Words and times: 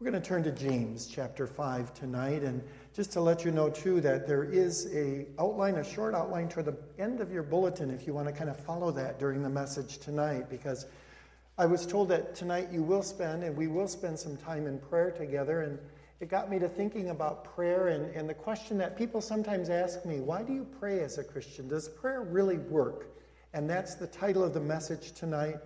We're 0.00 0.12
going 0.12 0.22
to 0.22 0.28
turn 0.28 0.44
to 0.44 0.52
James 0.52 1.08
chapter 1.08 1.44
5 1.44 1.92
tonight 1.92 2.44
and 2.44 2.62
just 2.94 3.10
to 3.14 3.20
let 3.20 3.44
you 3.44 3.50
know 3.50 3.68
too 3.68 4.00
that 4.02 4.28
there 4.28 4.44
is 4.44 4.86
a 4.94 5.26
outline 5.40 5.74
a 5.74 5.82
short 5.82 6.14
outline 6.14 6.48
toward 6.48 6.66
the 6.66 6.76
end 7.02 7.20
of 7.20 7.32
your 7.32 7.42
bulletin 7.42 7.90
if 7.90 8.06
you 8.06 8.14
want 8.14 8.28
to 8.28 8.32
kind 8.32 8.48
of 8.48 8.56
follow 8.56 8.92
that 8.92 9.18
during 9.18 9.42
the 9.42 9.48
message 9.48 9.98
tonight 9.98 10.48
because 10.48 10.86
I 11.58 11.66
was 11.66 11.84
told 11.84 12.10
that 12.10 12.36
tonight 12.36 12.68
you 12.70 12.84
will 12.84 13.02
spend 13.02 13.42
and 13.42 13.56
we 13.56 13.66
will 13.66 13.88
spend 13.88 14.16
some 14.16 14.36
time 14.36 14.68
in 14.68 14.78
prayer 14.78 15.10
together 15.10 15.62
and 15.62 15.80
it 16.20 16.28
got 16.28 16.48
me 16.48 16.60
to 16.60 16.68
thinking 16.68 17.10
about 17.10 17.42
prayer 17.42 17.88
and, 17.88 18.14
and 18.14 18.28
the 18.28 18.34
question 18.34 18.78
that 18.78 18.96
people 18.96 19.20
sometimes 19.20 19.68
ask 19.68 20.06
me 20.06 20.20
why 20.20 20.44
do 20.44 20.52
you 20.52 20.64
pray 20.78 21.00
as 21.00 21.18
a 21.18 21.24
Christian? 21.24 21.66
Does 21.66 21.88
prayer 21.88 22.22
really 22.22 22.58
work? 22.58 23.08
And 23.52 23.68
that's 23.68 23.96
the 23.96 24.06
title 24.06 24.44
of 24.44 24.54
the 24.54 24.60
message 24.60 25.10
tonight. 25.14 25.56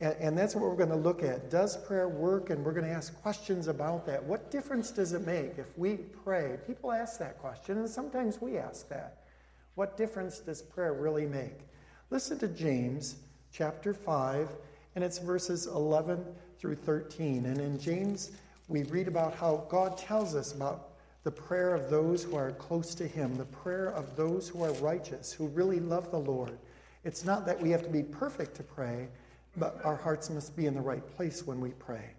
And, 0.00 0.14
and 0.20 0.38
that's 0.38 0.54
what 0.54 0.64
we're 0.64 0.76
going 0.76 0.90
to 0.90 0.96
look 0.96 1.22
at. 1.22 1.50
Does 1.50 1.76
prayer 1.76 2.08
work? 2.08 2.50
And 2.50 2.64
we're 2.64 2.72
going 2.72 2.86
to 2.86 2.92
ask 2.92 3.14
questions 3.22 3.68
about 3.68 4.06
that. 4.06 4.22
What 4.22 4.50
difference 4.50 4.90
does 4.90 5.12
it 5.12 5.26
make 5.26 5.58
if 5.58 5.76
we 5.78 5.96
pray? 5.96 6.58
People 6.66 6.92
ask 6.92 7.18
that 7.18 7.38
question, 7.38 7.78
and 7.78 7.88
sometimes 7.88 8.40
we 8.40 8.58
ask 8.58 8.88
that. 8.88 9.22
What 9.74 9.96
difference 9.96 10.38
does 10.38 10.62
prayer 10.62 10.94
really 10.94 11.26
make? 11.26 11.58
Listen 12.10 12.38
to 12.38 12.48
James 12.48 13.16
chapter 13.52 13.92
5, 13.92 14.50
and 14.94 15.04
it's 15.04 15.18
verses 15.18 15.66
11 15.66 16.24
through 16.58 16.76
13. 16.76 17.46
And 17.46 17.58
in 17.58 17.78
James, 17.78 18.32
we 18.68 18.82
read 18.84 19.08
about 19.08 19.34
how 19.34 19.66
God 19.68 19.96
tells 19.96 20.34
us 20.34 20.52
about 20.52 20.90
the 21.24 21.30
prayer 21.30 21.74
of 21.74 21.90
those 21.90 22.22
who 22.22 22.36
are 22.36 22.52
close 22.52 22.94
to 22.94 23.06
Him, 23.06 23.36
the 23.36 23.44
prayer 23.46 23.88
of 23.88 24.14
those 24.14 24.48
who 24.48 24.62
are 24.62 24.72
righteous, 24.74 25.32
who 25.32 25.48
really 25.48 25.80
love 25.80 26.10
the 26.10 26.18
Lord. 26.18 26.56
It's 27.04 27.24
not 27.24 27.44
that 27.46 27.60
we 27.60 27.70
have 27.70 27.82
to 27.82 27.88
be 27.88 28.02
perfect 28.02 28.54
to 28.56 28.62
pray, 28.62 29.08
but 29.56 29.80
our 29.84 29.96
hearts 29.96 30.30
must 30.30 30.56
be 30.56 30.66
in 30.66 30.74
the 30.74 30.80
right 30.80 31.06
place 31.16 31.46
when 31.46 31.60
we 31.60 31.70
pray. 31.70 32.10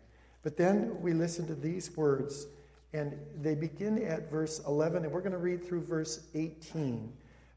But 0.43 0.57
then 0.57 1.01
we 1.01 1.13
listen 1.13 1.45
to 1.47 1.55
these 1.55 1.95
words, 1.95 2.47
and 2.93 3.17
they 3.41 3.55
begin 3.55 4.01
at 4.03 4.31
verse 4.31 4.61
11, 4.65 5.03
and 5.03 5.11
we're 5.11 5.21
going 5.21 5.31
to 5.31 5.37
read 5.37 5.63
through 5.63 5.81
verse 5.81 6.27
18. 6.35 7.11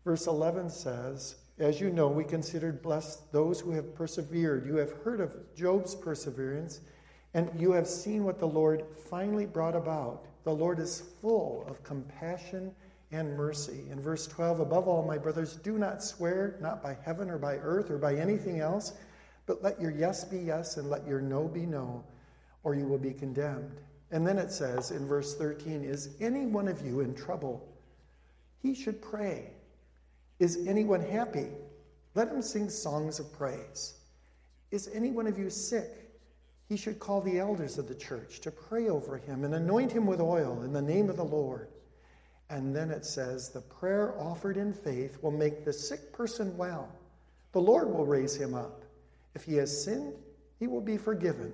Verse 0.04 0.26
11 0.26 0.70
says, 0.70 1.36
As 1.58 1.80
you 1.80 1.90
know, 1.90 2.08
we 2.08 2.24
considered 2.24 2.82
blessed 2.82 3.30
those 3.32 3.60
who 3.60 3.70
have 3.70 3.94
persevered. 3.94 4.66
You 4.66 4.76
have 4.76 4.92
heard 5.04 5.20
of 5.20 5.36
Job's 5.54 5.94
perseverance, 5.94 6.80
and 7.34 7.48
you 7.58 7.72
have 7.72 7.86
seen 7.86 8.24
what 8.24 8.38
the 8.38 8.48
Lord 8.48 8.84
finally 9.08 9.46
brought 9.46 9.76
about. 9.76 10.24
The 10.44 10.52
Lord 10.52 10.78
is 10.80 11.02
full 11.20 11.64
of 11.68 11.82
compassion 11.84 12.74
and 13.12 13.36
mercy. 13.36 13.84
In 13.90 14.00
verse 14.00 14.26
12, 14.26 14.60
above 14.60 14.88
all, 14.88 15.04
my 15.04 15.18
brothers, 15.18 15.56
do 15.56 15.78
not 15.78 16.02
swear, 16.02 16.56
not 16.60 16.82
by 16.82 16.96
heaven 17.04 17.30
or 17.30 17.38
by 17.38 17.56
earth 17.56 17.90
or 17.90 17.98
by 17.98 18.14
anything 18.14 18.60
else 18.60 18.94
but 19.46 19.62
let 19.62 19.80
your 19.80 19.90
yes 19.90 20.24
be 20.24 20.38
yes 20.38 20.76
and 20.76 20.90
let 20.90 21.06
your 21.06 21.20
no 21.20 21.48
be 21.48 21.66
no, 21.66 22.04
or 22.62 22.74
you 22.74 22.86
will 22.86 22.98
be 22.98 23.12
condemned. 23.12 23.80
And 24.10 24.26
then 24.26 24.38
it 24.38 24.50
says 24.50 24.90
in 24.90 25.06
verse 25.06 25.36
13 25.36 25.84
Is 25.84 26.16
any 26.20 26.46
one 26.46 26.68
of 26.68 26.84
you 26.84 27.00
in 27.00 27.14
trouble? 27.14 27.66
He 28.62 28.74
should 28.74 29.00
pray. 29.00 29.50
Is 30.38 30.66
anyone 30.66 31.02
happy? 31.02 31.48
Let 32.14 32.28
him 32.28 32.42
sing 32.42 32.68
songs 32.68 33.20
of 33.20 33.32
praise. 33.32 33.94
Is 34.70 34.90
any 34.92 35.10
one 35.10 35.26
of 35.26 35.38
you 35.38 35.50
sick? 35.50 36.10
He 36.68 36.76
should 36.76 37.00
call 37.00 37.20
the 37.20 37.38
elders 37.38 37.78
of 37.78 37.88
the 37.88 37.94
church 37.94 38.40
to 38.40 38.50
pray 38.50 38.88
over 38.88 39.16
him 39.16 39.44
and 39.44 39.54
anoint 39.54 39.90
him 39.90 40.06
with 40.06 40.20
oil 40.20 40.62
in 40.62 40.72
the 40.72 40.82
name 40.82 41.10
of 41.10 41.16
the 41.16 41.24
Lord. 41.24 41.68
And 42.48 42.74
then 42.74 42.90
it 42.90 43.04
says, 43.04 43.48
The 43.48 43.60
prayer 43.60 44.14
offered 44.20 44.56
in 44.56 44.72
faith 44.72 45.18
will 45.22 45.30
make 45.30 45.64
the 45.64 45.72
sick 45.72 46.12
person 46.12 46.56
well. 46.56 46.88
The 47.52 47.60
Lord 47.60 47.92
will 47.92 48.06
raise 48.06 48.36
him 48.36 48.54
up. 48.54 48.84
If 49.34 49.44
he 49.44 49.54
has 49.56 49.84
sinned, 49.84 50.14
he 50.58 50.66
will 50.66 50.80
be 50.80 50.96
forgiven. 50.96 51.52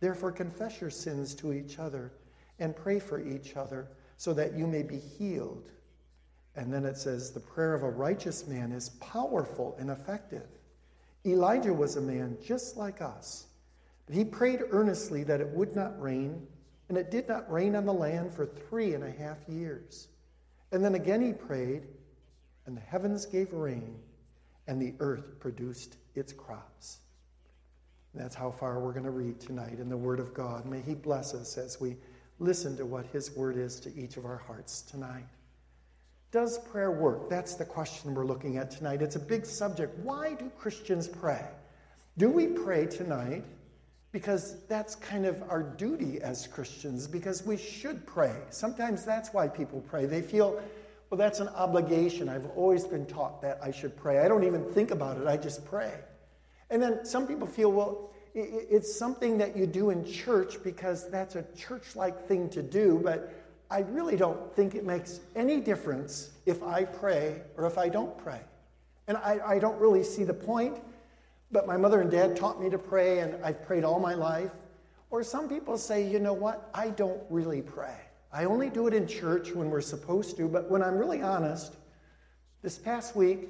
Therefore, 0.00 0.32
confess 0.32 0.80
your 0.80 0.90
sins 0.90 1.34
to 1.36 1.52
each 1.52 1.78
other 1.78 2.12
and 2.58 2.76
pray 2.76 2.98
for 2.98 3.20
each 3.20 3.56
other 3.56 3.88
so 4.16 4.32
that 4.34 4.54
you 4.54 4.66
may 4.66 4.82
be 4.82 4.98
healed. 4.98 5.70
And 6.56 6.72
then 6.72 6.84
it 6.84 6.96
says, 6.96 7.30
the 7.30 7.40
prayer 7.40 7.74
of 7.74 7.82
a 7.82 7.90
righteous 7.90 8.46
man 8.46 8.72
is 8.72 8.90
powerful 9.00 9.76
and 9.78 9.90
effective. 9.90 10.46
Elijah 11.24 11.72
was 11.72 11.96
a 11.96 12.00
man 12.00 12.36
just 12.44 12.76
like 12.76 13.00
us, 13.00 13.46
but 14.06 14.14
he 14.14 14.24
prayed 14.24 14.62
earnestly 14.70 15.22
that 15.24 15.40
it 15.40 15.48
would 15.48 15.76
not 15.76 16.00
rain, 16.00 16.46
and 16.88 16.98
it 16.98 17.10
did 17.10 17.28
not 17.28 17.50
rain 17.50 17.76
on 17.76 17.84
the 17.84 17.92
land 17.92 18.32
for 18.32 18.46
three 18.46 18.94
and 18.94 19.04
a 19.04 19.10
half 19.10 19.38
years. 19.48 20.08
And 20.72 20.84
then 20.84 20.94
again 20.94 21.22
he 21.22 21.32
prayed, 21.32 21.86
and 22.66 22.76
the 22.76 22.80
heavens 22.80 23.26
gave 23.26 23.52
rain, 23.52 23.98
and 24.70 24.80
the 24.80 24.94
earth 25.00 25.40
produced 25.40 25.96
its 26.14 26.32
crops. 26.32 26.98
And 28.12 28.22
that's 28.22 28.36
how 28.36 28.52
far 28.52 28.78
we're 28.78 28.92
going 28.92 29.04
to 29.04 29.10
read 29.10 29.40
tonight 29.40 29.80
in 29.80 29.88
the 29.88 29.96
Word 29.96 30.20
of 30.20 30.32
God. 30.32 30.64
May 30.64 30.80
He 30.80 30.94
bless 30.94 31.34
us 31.34 31.58
as 31.58 31.80
we 31.80 31.96
listen 32.38 32.76
to 32.76 32.86
what 32.86 33.04
His 33.06 33.36
Word 33.36 33.56
is 33.56 33.80
to 33.80 33.92
each 33.96 34.16
of 34.16 34.24
our 34.24 34.36
hearts 34.36 34.82
tonight. 34.82 35.26
Does 36.30 36.60
prayer 36.70 36.92
work? 36.92 37.28
That's 37.28 37.56
the 37.56 37.64
question 37.64 38.14
we're 38.14 38.24
looking 38.24 38.58
at 38.58 38.70
tonight. 38.70 39.02
It's 39.02 39.16
a 39.16 39.20
big 39.20 39.44
subject. 39.44 39.98
Why 40.04 40.34
do 40.34 40.48
Christians 40.56 41.08
pray? 41.08 41.44
Do 42.16 42.30
we 42.30 42.46
pray 42.46 42.86
tonight? 42.86 43.42
Because 44.12 44.64
that's 44.68 44.94
kind 44.94 45.26
of 45.26 45.42
our 45.50 45.64
duty 45.64 46.20
as 46.22 46.46
Christians, 46.46 47.08
because 47.08 47.44
we 47.44 47.56
should 47.56 48.06
pray. 48.06 48.36
Sometimes 48.50 49.04
that's 49.04 49.34
why 49.34 49.48
people 49.48 49.80
pray. 49.80 50.06
They 50.06 50.22
feel 50.22 50.62
well, 51.10 51.18
that's 51.18 51.40
an 51.40 51.48
obligation. 51.48 52.28
I've 52.28 52.46
always 52.56 52.84
been 52.84 53.04
taught 53.04 53.42
that 53.42 53.58
I 53.60 53.72
should 53.72 53.96
pray. 53.96 54.20
I 54.20 54.28
don't 54.28 54.44
even 54.44 54.64
think 54.64 54.92
about 54.92 55.20
it, 55.20 55.26
I 55.26 55.36
just 55.36 55.64
pray. 55.64 55.92
And 56.70 56.80
then 56.80 57.04
some 57.04 57.26
people 57.26 57.48
feel, 57.48 57.72
well, 57.72 58.10
it's 58.32 58.96
something 58.96 59.38
that 59.38 59.56
you 59.56 59.66
do 59.66 59.90
in 59.90 60.04
church 60.04 60.62
because 60.62 61.10
that's 61.10 61.34
a 61.34 61.44
church 61.56 61.96
like 61.96 62.28
thing 62.28 62.48
to 62.50 62.62
do, 62.62 63.00
but 63.02 63.32
I 63.70 63.80
really 63.80 64.16
don't 64.16 64.54
think 64.54 64.76
it 64.76 64.84
makes 64.84 65.18
any 65.34 65.60
difference 65.60 66.30
if 66.46 66.62
I 66.62 66.84
pray 66.84 67.42
or 67.56 67.66
if 67.66 67.76
I 67.76 67.88
don't 67.88 68.16
pray. 68.18 68.40
And 69.08 69.16
I, 69.16 69.40
I 69.44 69.58
don't 69.58 69.80
really 69.80 70.04
see 70.04 70.22
the 70.22 70.34
point, 70.34 70.78
but 71.50 71.66
my 71.66 71.76
mother 71.76 72.00
and 72.00 72.10
dad 72.10 72.36
taught 72.36 72.62
me 72.62 72.70
to 72.70 72.78
pray, 72.78 73.18
and 73.18 73.44
I've 73.44 73.66
prayed 73.66 73.82
all 73.82 73.98
my 73.98 74.14
life. 74.14 74.52
Or 75.10 75.24
some 75.24 75.48
people 75.48 75.76
say, 75.76 76.08
you 76.08 76.20
know 76.20 76.32
what, 76.32 76.70
I 76.72 76.90
don't 76.90 77.20
really 77.30 77.62
pray. 77.62 77.96
I 78.32 78.44
only 78.44 78.70
do 78.70 78.86
it 78.86 78.94
in 78.94 79.06
church 79.06 79.52
when 79.52 79.70
we're 79.70 79.80
supposed 79.80 80.36
to, 80.36 80.48
but 80.48 80.70
when 80.70 80.82
I'm 80.82 80.96
really 80.96 81.20
honest, 81.20 81.74
this 82.62 82.78
past 82.78 83.16
week, 83.16 83.48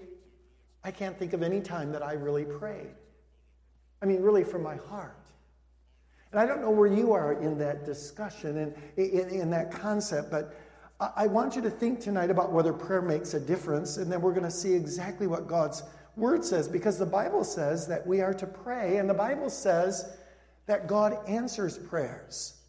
I 0.83 0.91
can't 0.91 1.19
think 1.19 1.33
of 1.33 1.43
any 1.43 1.61
time 1.61 1.93
that 1.93 2.03
I 2.03 2.15
really 2.15 2.45
prayed. 2.45 2.95
I 4.01 4.07
mean, 4.07 4.23
really 4.23 4.45
from 4.45 4.63
my 4.63 4.77
heart. 4.77 5.17
And 6.33 6.41
I 6.41 6.47
don't 6.47 6.63
know 6.63 6.71
where 6.71 6.87
you 6.87 7.13
are 7.13 7.35
in 7.35 7.59
that 7.59 7.85
discussion 7.85 8.57
and 8.57 8.75
in, 8.97 9.29
in, 9.29 9.51
that 9.51 9.71
concept, 9.73 10.31
but 10.31 10.55
I 11.01 11.27
want 11.27 11.57
you 11.57 11.63
to 11.63 11.71
think 11.71 12.01
tonight 12.01 12.31
about 12.31 12.53
whether 12.53 12.73
prayer 12.73 13.03
makes 13.03 13.35
a 13.35 13.41
difference, 13.41 13.97
and 13.97 14.11
then 14.11 14.21
we're 14.21 14.33
going 14.33 14.45
to 14.45 14.51
see 14.51 14.73
exactly 14.73 15.27
what 15.27 15.49
God's 15.49 15.83
word 16.17 16.45
says, 16.45 16.69
because 16.69 16.99
the 16.99 17.07
Bible 17.07 17.43
says 17.43 17.87
that 17.89 18.07
we 18.07 18.21
are 18.21 18.35
to 18.35 18.47
pray, 18.47 18.99
and 18.99 19.11
the 19.11 19.15
Bible 19.15 19.51
says 19.51 20.17
that 20.67 20.87
God 20.87 21.19
answers 21.27 21.77
prayers. 21.77 22.60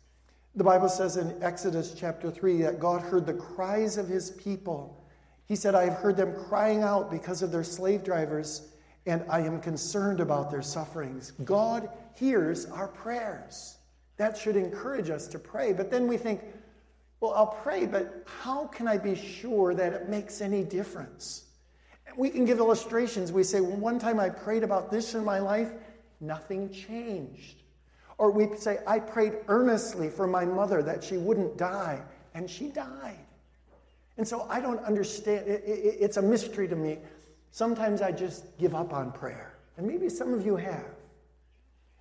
The 0.53 0.65
Bible 0.65 0.89
says 0.89 1.15
in 1.15 1.41
Exodus 1.41 1.95
chapter 1.97 2.29
3 2.29 2.63
that 2.63 2.79
God 2.79 3.01
heard 3.01 3.25
the 3.25 3.33
cries 3.33 3.97
of 3.97 4.09
his 4.09 4.31
people. 4.31 5.01
He 5.45 5.55
said, 5.55 5.75
I 5.75 5.85
have 5.85 5.93
heard 5.93 6.17
them 6.17 6.33
crying 6.33 6.83
out 6.83 7.09
because 7.09 7.41
of 7.41 7.53
their 7.53 7.63
slave 7.63 8.03
drivers, 8.03 8.67
and 9.05 9.23
I 9.29 9.41
am 9.41 9.61
concerned 9.61 10.19
about 10.19 10.51
their 10.51 10.61
sufferings. 10.61 11.31
God 11.45 11.89
hears 12.15 12.65
our 12.65 12.89
prayers. 12.89 13.77
That 14.17 14.37
should 14.37 14.57
encourage 14.57 15.09
us 15.09 15.25
to 15.27 15.39
pray. 15.39 15.71
But 15.71 15.89
then 15.89 16.05
we 16.05 16.17
think, 16.17 16.41
well, 17.21 17.33
I'll 17.33 17.47
pray, 17.63 17.85
but 17.85 18.25
how 18.43 18.67
can 18.67 18.89
I 18.89 18.97
be 18.97 19.15
sure 19.15 19.73
that 19.73 19.93
it 19.93 20.09
makes 20.09 20.41
any 20.41 20.65
difference? 20.65 21.45
We 22.17 22.29
can 22.29 22.43
give 22.43 22.59
illustrations. 22.59 23.31
We 23.31 23.43
say, 23.43 23.61
well, 23.61 23.77
one 23.77 23.99
time 23.99 24.19
I 24.19 24.29
prayed 24.29 24.63
about 24.63 24.91
this 24.91 25.15
in 25.15 25.23
my 25.23 25.39
life, 25.39 25.71
nothing 26.19 26.71
changed. 26.73 27.60
Or 28.17 28.31
we 28.31 28.55
say, 28.57 28.79
I 28.85 28.99
prayed 28.99 29.33
earnestly 29.47 30.09
for 30.09 30.27
my 30.27 30.45
mother 30.45 30.83
that 30.83 31.03
she 31.03 31.17
wouldn't 31.17 31.57
die, 31.57 32.01
and 32.33 32.49
she 32.49 32.67
died. 32.67 33.25
And 34.17 34.27
so 34.27 34.45
I 34.49 34.59
don't 34.59 34.83
understand. 34.83 35.47
It, 35.47 35.63
it, 35.65 35.97
it's 35.99 36.17
a 36.17 36.21
mystery 36.21 36.67
to 36.67 36.75
me. 36.75 36.99
Sometimes 37.51 38.01
I 38.01 38.11
just 38.11 38.57
give 38.57 38.75
up 38.75 38.93
on 38.93 39.11
prayer. 39.11 39.55
And 39.77 39.87
maybe 39.87 40.09
some 40.09 40.33
of 40.33 40.45
you 40.45 40.55
have. 40.55 40.85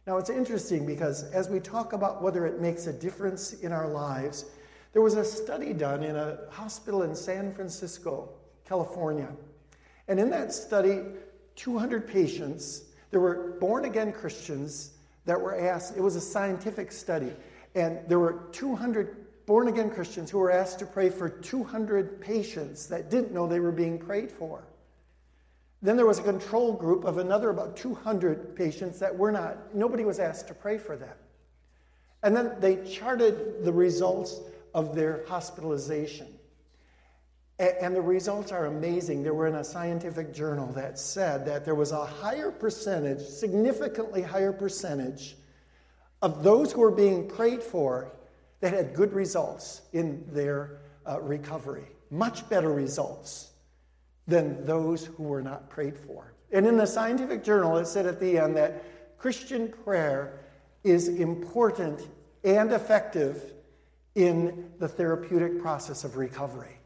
Now, 0.06 0.18
it's 0.18 0.30
interesting 0.30 0.86
because 0.86 1.24
as 1.30 1.48
we 1.48 1.60
talk 1.60 1.92
about 1.92 2.22
whether 2.22 2.46
it 2.46 2.60
makes 2.60 2.86
a 2.86 2.92
difference 2.92 3.52
in 3.52 3.72
our 3.72 3.88
lives, 3.88 4.46
there 4.92 5.02
was 5.02 5.14
a 5.14 5.24
study 5.24 5.72
done 5.72 6.02
in 6.02 6.16
a 6.16 6.38
hospital 6.50 7.02
in 7.02 7.14
San 7.14 7.54
Francisco, 7.54 8.30
California. 8.64 9.28
And 10.08 10.18
in 10.18 10.30
that 10.30 10.52
study, 10.52 11.02
200 11.56 12.08
patients, 12.08 12.84
there 13.10 13.20
were 13.20 13.56
born 13.60 13.84
again 13.84 14.12
Christians 14.12 14.92
that 15.26 15.40
were 15.40 15.54
asked, 15.54 15.96
it 15.96 16.00
was 16.00 16.16
a 16.16 16.20
scientific 16.20 16.92
study, 16.92 17.32
and 17.74 17.98
there 18.08 18.18
were 18.18 18.48
200 18.52 19.16
born 19.46 19.68
again 19.68 19.90
Christians 19.90 20.30
who 20.30 20.38
were 20.38 20.50
asked 20.50 20.78
to 20.78 20.86
pray 20.86 21.10
for 21.10 21.28
200 21.28 22.20
patients 22.20 22.86
that 22.86 23.10
didn't 23.10 23.32
know 23.32 23.46
they 23.46 23.60
were 23.60 23.72
being 23.72 23.98
prayed 23.98 24.30
for. 24.30 24.62
Then 25.82 25.96
there 25.96 26.06
was 26.06 26.18
a 26.18 26.22
control 26.22 26.72
group 26.72 27.04
of 27.04 27.18
another 27.18 27.50
about 27.50 27.76
200 27.76 28.54
patients 28.54 28.98
that 29.00 29.16
were 29.16 29.32
not, 29.32 29.74
nobody 29.74 30.04
was 30.04 30.18
asked 30.18 30.46
to 30.48 30.54
pray 30.54 30.78
for 30.78 30.96
them. 30.96 31.16
And 32.22 32.36
then 32.36 32.52
they 32.60 32.84
charted 32.84 33.64
the 33.64 33.72
results 33.72 34.40
of 34.74 34.94
their 34.94 35.24
hospitalization. 35.26 36.28
And 37.60 37.94
the 37.94 38.00
results 38.00 38.52
are 38.52 38.64
amazing. 38.64 39.22
There 39.22 39.34
were 39.34 39.46
in 39.46 39.56
a 39.56 39.64
scientific 39.64 40.32
journal 40.32 40.72
that 40.72 40.98
said 40.98 41.44
that 41.44 41.62
there 41.62 41.74
was 41.74 41.92
a 41.92 42.06
higher 42.06 42.50
percentage, 42.50 43.20
significantly 43.20 44.22
higher 44.22 44.50
percentage, 44.52 45.36
of 46.22 46.42
those 46.42 46.72
who 46.72 46.80
were 46.80 46.90
being 46.90 47.28
prayed 47.28 47.62
for 47.62 48.12
that 48.60 48.72
had 48.72 48.94
good 48.94 49.12
results 49.12 49.82
in 49.92 50.24
their 50.32 50.80
uh, 51.06 51.20
recovery. 51.20 51.84
Much 52.10 52.48
better 52.48 52.72
results 52.72 53.50
than 54.26 54.64
those 54.64 55.04
who 55.04 55.24
were 55.24 55.42
not 55.42 55.68
prayed 55.68 55.98
for. 55.98 56.32
And 56.52 56.66
in 56.66 56.78
the 56.78 56.86
scientific 56.86 57.44
journal, 57.44 57.76
it 57.76 57.86
said 57.86 58.06
at 58.06 58.20
the 58.20 58.38
end 58.38 58.56
that 58.56 58.82
Christian 59.18 59.68
prayer 59.84 60.40
is 60.82 61.08
important 61.08 62.08
and 62.42 62.72
effective 62.72 63.52
in 64.14 64.70
the 64.78 64.88
therapeutic 64.88 65.60
process 65.60 66.04
of 66.04 66.16
recovery. 66.16 66.79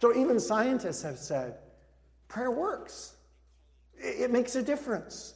So 0.00 0.14
even 0.14 0.38
scientists 0.40 1.02
have 1.02 1.18
said 1.18 1.56
prayer 2.28 2.50
works, 2.50 3.14
it 3.98 4.30
makes 4.30 4.56
a 4.56 4.62
difference. 4.62 5.34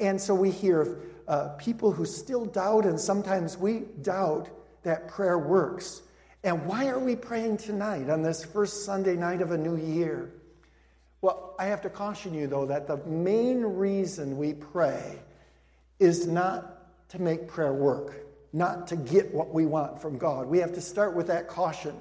And 0.00 0.20
so 0.20 0.34
we 0.34 0.50
hear 0.50 0.80
of 0.80 0.98
uh, 1.28 1.48
people 1.58 1.92
who 1.92 2.06
still 2.06 2.46
doubt, 2.46 2.86
and 2.86 2.98
sometimes 2.98 3.58
we 3.58 3.80
doubt 4.00 4.48
that 4.82 5.08
prayer 5.08 5.38
works. 5.38 6.00
And 6.42 6.64
why 6.66 6.88
are 6.88 6.98
we 6.98 7.16
praying 7.16 7.58
tonight 7.58 8.08
on 8.08 8.22
this 8.22 8.44
first 8.44 8.84
Sunday 8.84 9.14
night 9.14 9.42
of 9.42 9.50
a 9.50 9.58
new 9.58 9.76
year? 9.76 10.32
Well, 11.20 11.54
I 11.58 11.66
have 11.66 11.82
to 11.82 11.90
caution 11.90 12.32
you, 12.32 12.46
though, 12.46 12.66
that 12.66 12.86
the 12.86 12.96
main 12.98 13.62
reason 13.62 14.38
we 14.38 14.54
pray 14.54 15.18
is 15.98 16.26
not 16.26 17.08
to 17.10 17.20
make 17.20 17.48
prayer 17.48 17.72
work, 17.72 18.14
not 18.52 18.86
to 18.86 18.96
get 18.96 19.34
what 19.34 19.52
we 19.52 19.66
want 19.66 20.00
from 20.00 20.16
God. 20.16 20.46
We 20.46 20.58
have 20.58 20.72
to 20.74 20.80
start 20.80 21.14
with 21.14 21.26
that 21.26 21.48
caution 21.48 21.94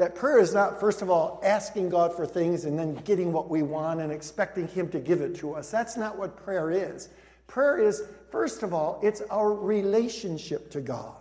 that 0.00 0.14
prayer 0.14 0.38
is 0.38 0.54
not, 0.54 0.80
first 0.80 1.02
of 1.02 1.10
all, 1.10 1.38
asking 1.44 1.90
God 1.90 2.16
for 2.16 2.24
things 2.24 2.64
and 2.64 2.78
then 2.78 2.94
getting 2.94 3.32
what 3.32 3.50
we 3.50 3.62
want 3.62 4.00
and 4.00 4.10
expecting 4.10 4.66
Him 4.66 4.88
to 4.92 4.98
give 4.98 5.20
it 5.20 5.36
to 5.36 5.52
us. 5.52 5.70
That's 5.70 5.94
not 5.94 6.16
what 6.16 6.42
prayer 6.42 6.70
is. 6.70 7.10
Prayer 7.48 7.78
is, 7.78 8.02
first 8.30 8.62
of 8.62 8.72
all, 8.72 8.98
it's 9.02 9.20
our 9.30 9.52
relationship 9.52 10.70
to 10.70 10.80
God. 10.80 11.12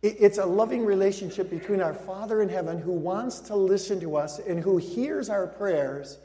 It's 0.00 0.38
a 0.38 0.46
loving 0.46 0.86
relationship 0.86 1.50
between 1.50 1.82
our 1.82 1.92
Father 1.92 2.40
in 2.40 2.48
heaven 2.48 2.78
who 2.78 2.92
wants 2.92 3.40
to 3.40 3.56
listen 3.56 4.00
to 4.00 4.16
us 4.16 4.38
and 4.38 4.58
who 4.58 4.78
hears 4.78 5.28
our 5.28 5.46
prayers. 5.46 6.16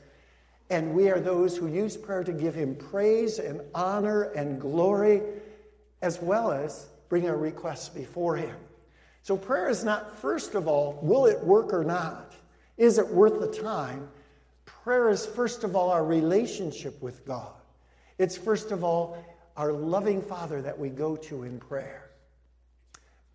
And 0.69 0.93
we 0.93 1.09
are 1.09 1.19
those 1.19 1.57
who 1.57 1.67
use 1.67 1.97
prayer 1.97 2.23
to 2.23 2.31
give 2.31 2.55
Him 2.55 2.75
praise 2.75 3.39
and 3.39 3.59
honor 3.75 4.23
and 4.23 4.61
glory, 4.61 5.21
as 6.01 6.21
well 6.21 6.49
as 6.49 6.87
bring 7.09 7.27
our 7.27 7.35
requests 7.35 7.89
before 7.89 8.37
Him. 8.37 8.55
So 9.27 9.35
prayer 9.35 9.67
is 9.67 9.83
not, 9.83 10.17
first 10.19 10.55
of 10.55 10.69
all, 10.69 10.97
will 11.01 11.25
it 11.25 11.43
work 11.43 11.73
or 11.73 11.83
not? 11.83 12.31
Is 12.77 12.97
it 12.97 13.05
worth 13.05 13.41
the 13.41 13.61
time? 13.61 14.07
Prayer 14.63 15.09
is, 15.09 15.25
first 15.25 15.65
of 15.65 15.75
all, 15.75 15.91
our 15.91 16.05
relationship 16.05 17.01
with 17.01 17.25
God. 17.25 17.51
It's, 18.17 18.37
first 18.37 18.71
of 18.71 18.85
all, 18.85 19.21
our 19.57 19.73
loving 19.73 20.21
Father 20.21 20.61
that 20.61 20.79
we 20.79 20.87
go 20.87 21.17
to 21.17 21.43
in 21.43 21.59
prayer. 21.59 22.09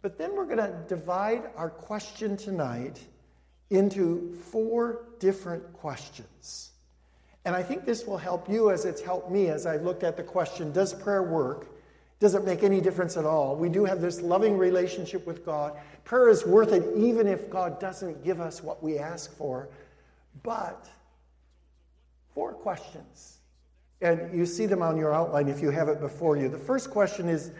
But 0.00 0.16
then 0.16 0.34
we're 0.34 0.46
going 0.46 0.56
to 0.56 0.74
divide 0.88 1.50
our 1.58 1.68
question 1.68 2.38
tonight 2.38 2.98
into 3.68 4.34
four 4.50 5.04
different 5.18 5.74
questions. 5.74 6.70
And 7.44 7.54
I 7.54 7.62
think 7.62 7.84
this 7.84 8.06
will 8.06 8.16
help 8.16 8.48
you 8.48 8.70
as 8.70 8.86
it's 8.86 9.02
helped 9.02 9.30
me 9.30 9.48
as 9.48 9.66
I 9.66 9.76
looked 9.76 10.04
at 10.04 10.16
the 10.16 10.22
question 10.22 10.72
Does 10.72 10.94
prayer 10.94 11.22
work? 11.22 11.66
Doesn't 12.22 12.44
make 12.44 12.62
any 12.62 12.80
difference 12.80 13.16
at 13.16 13.24
all. 13.24 13.56
We 13.56 13.68
do 13.68 13.84
have 13.84 14.00
this 14.00 14.22
loving 14.22 14.56
relationship 14.56 15.26
with 15.26 15.44
God. 15.44 15.76
Prayer 16.04 16.28
is 16.28 16.46
worth 16.46 16.72
it 16.72 16.84
even 16.96 17.26
if 17.26 17.50
God 17.50 17.80
doesn't 17.80 18.22
give 18.22 18.40
us 18.40 18.62
what 18.62 18.80
we 18.80 18.96
ask 18.96 19.36
for. 19.36 19.70
But 20.44 20.88
four 22.32 22.52
questions. 22.52 23.38
And 24.00 24.32
you 24.32 24.46
see 24.46 24.66
them 24.66 24.82
on 24.82 24.96
your 24.96 25.12
outline 25.12 25.48
if 25.48 25.60
you 25.60 25.70
have 25.70 25.88
it 25.88 25.98
before 25.98 26.36
you. 26.36 26.48
The 26.48 26.56
first 26.56 26.92
question 26.92 27.28
is 27.28 27.50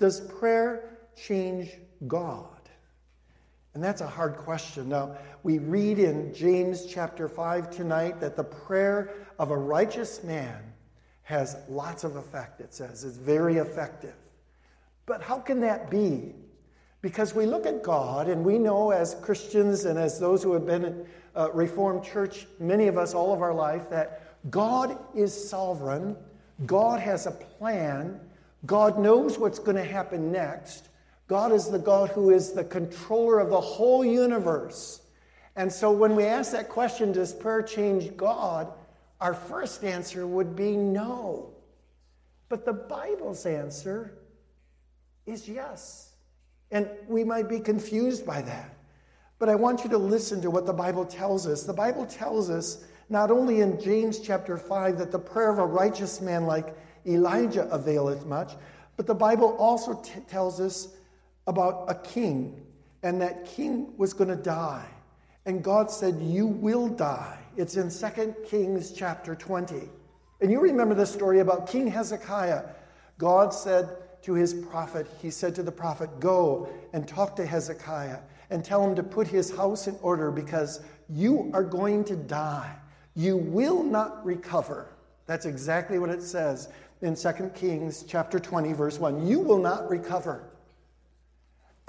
Does 0.00 0.20
prayer 0.22 0.98
change 1.14 1.78
God? 2.08 2.68
And 3.74 3.84
that's 3.84 4.00
a 4.00 4.08
hard 4.08 4.38
question. 4.38 4.88
Now, 4.88 5.18
we 5.44 5.60
read 5.60 6.00
in 6.00 6.34
James 6.34 6.84
chapter 6.84 7.28
5 7.28 7.70
tonight 7.70 8.18
that 8.18 8.34
the 8.34 8.42
prayer 8.42 9.14
of 9.38 9.52
a 9.52 9.56
righteous 9.56 10.24
man 10.24 10.70
has 11.22 11.56
lots 11.68 12.04
of 12.04 12.16
effect, 12.16 12.60
it 12.60 12.74
says. 12.74 13.04
It's 13.04 13.16
very 13.16 13.56
effective. 13.56 14.14
But 15.06 15.22
how 15.22 15.38
can 15.38 15.60
that 15.60 15.90
be? 15.90 16.34
Because 17.02 17.34
we 17.34 17.46
look 17.46 17.66
at 17.66 17.82
God 17.82 18.28
and 18.28 18.44
we 18.44 18.58
know 18.58 18.90
as 18.90 19.14
Christians 19.22 19.84
and 19.84 19.98
as 19.98 20.18
those 20.18 20.42
who 20.42 20.52
have 20.52 20.66
been 20.66 20.84
in 20.84 21.06
uh, 21.34 21.50
Reformed 21.52 22.04
Church, 22.04 22.46
many 22.58 22.88
of 22.88 22.98
us 22.98 23.14
all 23.14 23.32
of 23.32 23.42
our 23.42 23.54
life, 23.54 23.88
that 23.90 24.22
God 24.50 24.98
is 25.14 25.48
sovereign, 25.48 26.16
God 26.66 27.00
has 27.00 27.26
a 27.26 27.30
plan, 27.30 28.20
God 28.66 28.98
knows 28.98 29.38
what's 29.38 29.58
going 29.58 29.76
to 29.76 29.84
happen 29.84 30.30
next. 30.30 30.88
God 31.28 31.52
is 31.52 31.70
the 31.70 31.78
God 31.78 32.10
who 32.10 32.30
is 32.30 32.52
the 32.52 32.64
controller 32.64 33.38
of 33.38 33.50
the 33.50 33.60
whole 33.60 34.04
universe. 34.04 35.00
And 35.56 35.72
so 35.72 35.90
when 35.90 36.16
we 36.16 36.24
ask 36.24 36.52
that 36.52 36.68
question, 36.68 37.12
does 37.12 37.32
prayer 37.32 37.62
change 37.62 38.16
God? 38.16 38.72
Our 39.20 39.34
first 39.34 39.84
answer 39.84 40.26
would 40.26 40.56
be 40.56 40.76
no. 40.76 41.50
But 42.48 42.64
the 42.64 42.72
Bible's 42.72 43.46
answer 43.46 44.18
is 45.26 45.48
yes. 45.48 46.14
And 46.70 46.88
we 47.08 47.24
might 47.24 47.48
be 47.48 47.60
confused 47.60 48.26
by 48.26 48.42
that. 48.42 48.76
But 49.38 49.48
I 49.48 49.54
want 49.54 49.84
you 49.84 49.90
to 49.90 49.98
listen 49.98 50.40
to 50.42 50.50
what 50.50 50.66
the 50.66 50.72
Bible 50.72 51.04
tells 51.04 51.46
us. 51.46 51.64
The 51.64 51.72
Bible 51.72 52.06
tells 52.06 52.50
us 52.50 52.84
not 53.08 53.30
only 53.30 53.60
in 53.60 53.80
James 53.80 54.20
chapter 54.20 54.56
5 54.56 54.98
that 54.98 55.10
the 55.10 55.18
prayer 55.18 55.50
of 55.50 55.58
a 55.58 55.66
righteous 55.66 56.20
man 56.20 56.46
like 56.46 56.76
Elijah 57.06 57.68
availeth 57.70 58.26
much, 58.26 58.52
but 58.96 59.06
the 59.06 59.14
Bible 59.14 59.56
also 59.58 59.94
t- 59.94 60.20
tells 60.28 60.60
us 60.60 60.88
about 61.46 61.86
a 61.88 61.94
king, 61.94 62.60
and 63.02 63.20
that 63.20 63.46
king 63.46 63.96
was 63.96 64.12
going 64.12 64.28
to 64.28 64.36
die. 64.36 64.86
And 65.50 65.64
God 65.64 65.90
said, 65.90 66.22
You 66.22 66.46
will 66.46 66.86
die. 66.86 67.36
It's 67.56 67.76
in 67.76 67.90
2 67.90 68.36
Kings 68.46 68.92
chapter 68.92 69.34
20. 69.34 69.88
And 70.40 70.52
you 70.52 70.60
remember 70.60 70.94
the 70.94 71.04
story 71.04 71.40
about 71.40 71.68
King 71.68 71.88
Hezekiah. 71.88 72.66
God 73.18 73.52
said 73.52 73.88
to 74.22 74.34
his 74.34 74.54
prophet, 74.54 75.08
He 75.20 75.28
said 75.28 75.56
to 75.56 75.64
the 75.64 75.72
prophet, 75.72 76.20
Go 76.20 76.68
and 76.92 77.08
talk 77.08 77.34
to 77.34 77.44
Hezekiah 77.44 78.20
and 78.50 78.64
tell 78.64 78.86
him 78.86 78.94
to 78.94 79.02
put 79.02 79.26
his 79.26 79.50
house 79.56 79.88
in 79.88 79.98
order 80.02 80.30
because 80.30 80.82
you 81.08 81.50
are 81.52 81.64
going 81.64 82.04
to 82.04 82.14
die. 82.14 82.72
You 83.16 83.36
will 83.36 83.82
not 83.82 84.24
recover. 84.24 84.92
That's 85.26 85.46
exactly 85.46 85.98
what 85.98 86.10
it 86.10 86.22
says 86.22 86.68
in 87.02 87.16
2 87.16 87.50
Kings 87.56 88.04
chapter 88.06 88.38
20, 88.38 88.72
verse 88.72 89.00
1. 89.00 89.26
You 89.26 89.40
will 89.40 89.58
not 89.58 89.90
recover. 89.90 90.49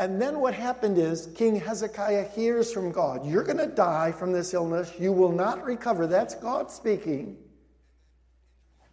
And 0.02 0.20
then 0.20 0.40
what 0.40 0.56
happened 0.56 0.98
is 0.98 1.28
King 1.36 1.56
Hezekiah 1.58 2.30
hears 2.30 2.74
from 2.74 2.92
God, 2.92 3.24
You're 3.24 3.44
going 3.44 3.60
to 3.60 3.68
die 3.68 4.12
from 4.12 4.32
this 4.32 4.52
illness. 4.52 4.92
You 5.00 5.14
will 5.14 5.32
not 5.32 5.64
recover. 5.64 6.08
That's 6.08 6.34
God 6.34 6.72
speaking. 6.72 7.38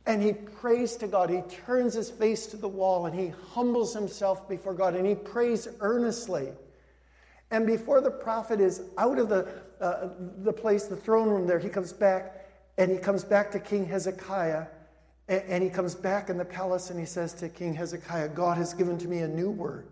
And 0.04 0.22
he 0.22 0.34
prays 0.34 0.96
to 0.96 1.06
God. 1.06 1.30
He 1.30 1.40
turns 1.64 1.94
his 1.94 2.10
face 2.10 2.44
to 2.48 2.58
the 2.58 2.68
wall 2.68 3.06
and 3.06 3.18
he 3.18 3.32
humbles 3.54 3.94
himself 3.94 4.46
before 4.50 4.74
God 4.74 4.94
and 4.94 5.06
he 5.06 5.14
prays 5.14 5.66
earnestly. 5.80 6.52
And 7.50 7.66
before 7.66 8.02
the 8.02 8.10
prophet 8.10 8.60
is 8.60 8.82
out 8.98 9.18
of 9.18 9.30
the, 9.30 9.48
uh, 9.80 10.10
the 10.42 10.52
place, 10.52 10.84
the 10.84 10.96
throne 10.96 11.30
room 11.30 11.46
there, 11.46 11.58
he 11.58 11.70
comes 11.70 11.94
back 11.94 12.46
and 12.76 12.90
he 12.90 12.98
comes 12.98 13.24
back 13.24 13.50
to 13.52 13.58
King 13.58 13.86
Hezekiah 13.86 14.66
and, 15.28 15.42
and 15.48 15.64
he 15.64 15.70
comes 15.70 15.94
back 15.94 16.28
in 16.28 16.36
the 16.36 16.44
palace 16.44 16.90
and 16.90 17.00
he 17.00 17.06
says 17.06 17.32
to 17.34 17.48
King 17.48 17.72
Hezekiah, 17.72 18.28
God 18.28 18.58
has 18.58 18.74
given 18.74 18.98
to 18.98 19.08
me 19.08 19.20
a 19.20 19.28
new 19.28 19.50
word. 19.50 19.88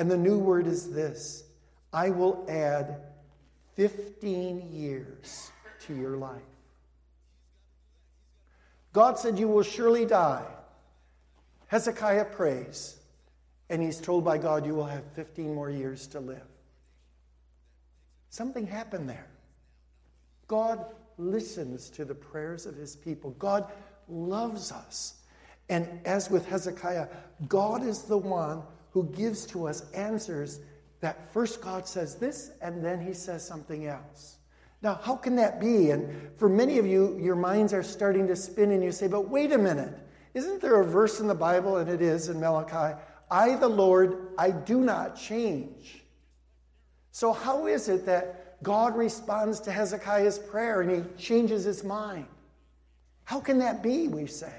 And 0.00 0.10
the 0.10 0.16
new 0.16 0.38
word 0.38 0.66
is 0.66 0.90
this 0.90 1.44
I 1.92 2.08
will 2.08 2.46
add 2.48 3.02
15 3.76 4.72
years 4.72 5.50
to 5.86 5.94
your 5.94 6.16
life. 6.16 6.40
God 8.94 9.18
said, 9.18 9.38
You 9.38 9.46
will 9.46 9.62
surely 9.62 10.06
die. 10.06 10.46
Hezekiah 11.66 12.24
prays, 12.24 12.96
and 13.68 13.82
he's 13.82 14.00
told 14.00 14.24
by 14.24 14.38
God, 14.38 14.64
You 14.64 14.74
will 14.74 14.86
have 14.86 15.04
15 15.12 15.54
more 15.54 15.68
years 15.68 16.06
to 16.08 16.20
live. 16.20 16.48
Something 18.30 18.66
happened 18.66 19.06
there. 19.06 19.26
God 20.48 20.82
listens 21.18 21.90
to 21.90 22.06
the 22.06 22.14
prayers 22.14 22.64
of 22.64 22.74
his 22.74 22.96
people. 22.96 23.32
God 23.32 23.70
loves 24.08 24.72
us. 24.72 25.16
And 25.68 25.86
as 26.06 26.30
with 26.30 26.48
Hezekiah, 26.48 27.08
God 27.48 27.84
is 27.84 28.04
the 28.04 28.16
one 28.16 28.62
who 28.92 29.04
gives 29.10 29.46
to 29.46 29.66
us 29.66 29.90
answers 29.92 30.60
that 31.00 31.32
first 31.32 31.60
God 31.60 31.86
says 31.86 32.16
this 32.16 32.52
and 32.60 32.84
then 32.84 33.00
he 33.00 33.14
says 33.14 33.46
something 33.46 33.86
else. 33.86 34.36
Now, 34.82 34.98
how 35.02 35.16
can 35.16 35.36
that 35.36 35.60
be? 35.60 35.90
And 35.90 36.30
for 36.38 36.48
many 36.48 36.78
of 36.78 36.86
you, 36.86 37.18
your 37.20 37.36
minds 37.36 37.72
are 37.72 37.82
starting 37.82 38.26
to 38.28 38.36
spin 38.36 38.70
and 38.70 38.82
you 38.82 38.92
say, 38.92 39.08
but 39.08 39.28
wait 39.28 39.52
a 39.52 39.58
minute. 39.58 39.94
Isn't 40.32 40.60
there 40.60 40.80
a 40.80 40.84
verse 40.84 41.20
in 41.20 41.26
the 41.26 41.34
Bible, 41.34 41.78
and 41.78 41.90
it 41.90 42.00
is 42.00 42.28
in 42.28 42.40
Malachi, 42.40 42.96
I, 43.30 43.56
the 43.56 43.68
Lord, 43.68 44.28
I 44.38 44.50
do 44.50 44.80
not 44.80 45.16
change. 45.16 46.04
So, 47.10 47.32
how 47.32 47.66
is 47.66 47.88
it 47.88 48.06
that 48.06 48.62
God 48.62 48.96
responds 48.96 49.60
to 49.60 49.72
Hezekiah's 49.72 50.38
prayer 50.38 50.82
and 50.82 50.90
he 50.90 51.02
changes 51.22 51.64
his 51.64 51.82
mind? 51.82 52.26
How 53.24 53.40
can 53.40 53.58
that 53.58 53.82
be, 53.82 54.08
we 54.08 54.26
say? 54.26 54.52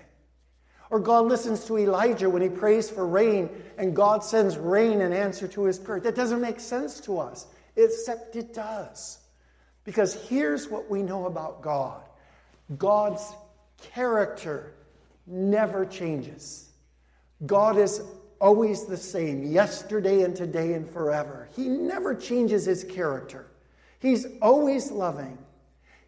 Or 0.91 0.99
God 0.99 1.25
listens 1.25 1.63
to 1.65 1.77
Elijah 1.77 2.29
when 2.29 2.41
he 2.41 2.49
prays 2.49 2.89
for 2.89 3.07
rain 3.07 3.49
and 3.77 3.95
God 3.95 4.25
sends 4.25 4.57
rain 4.57 4.99
in 4.99 5.13
answer 5.13 5.47
to 5.47 5.63
his 5.63 5.79
prayer. 5.79 6.01
That 6.01 6.15
doesn't 6.15 6.41
make 6.41 6.59
sense 6.59 6.99
to 7.01 7.17
us, 7.17 7.47
except 7.77 8.35
it 8.35 8.53
does. 8.53 9.19
Because 9.85 10.13
here's 10.27 10.67
what 10.67 10.89
we 10.89 11.01
know 11.01 11.25
about 11.25 11.61
God 11.61 12.03
God's 12.77 13.23
character 13.93 14.73
never 15.25 15.85
changes. 15.85 16.69
God 17.45 17.77
is 17.77 18.01
always 18.41 18.85
the 18.85 18.97
same, 18.97 19.43
yesterday 19.43 20.23
and 20.23 20.35
today 20.35 20.73
and 20.73 20.89
forever. 20.89 21.47
He 21.55 21.69
never 21.69 22.13
changes 22.13 22.65
his 22.65 22.83
character. 22.83 23.47
He's 23.99 24.25
always 24.41 24.91
loving. 24.91 25.37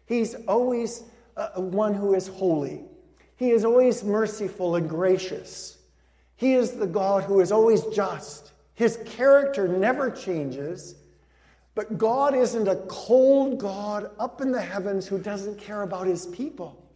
He's 0.04 0.34
always 0.46 1.04
uh, 1.36 1.48
one 1.60 1.94
who 1.94 2.14
is 2.14 2.28
holy. 2.28 2.82
He 3.44 3.50
is 3.50 3.66
always 3.66 4.02
merciful 4.02 4.76
and 4.76 4.88
gracious. 4.88 5.76
He 6.34 6.54
is 6.54 6.70
the 6.70 6.86
God 6.86 7.24
who 7.24 7.40
is 7.40 7.52
always 7.52 7.84
just. 7.88 8.52
His 8.72 8.98
character 9.04 9.68
never 9.68 10.10
changes. 10.10 10.94
But 11.74 11.98
God 11.98 12.34
isn't 12.34 12.66
a 12.66 12.76
cold 12.88 13.58
God 13.58 14.10
up 14.18 14.40
in 14.40 14.50
the 14.50 14.62
heavens 14.62 15.06
who 15.06 15.18
doesn't 15.18 15.58
care 15.58 15.82
about 15.82 16.06
his 16.06 16.24
people. 16.28 16.90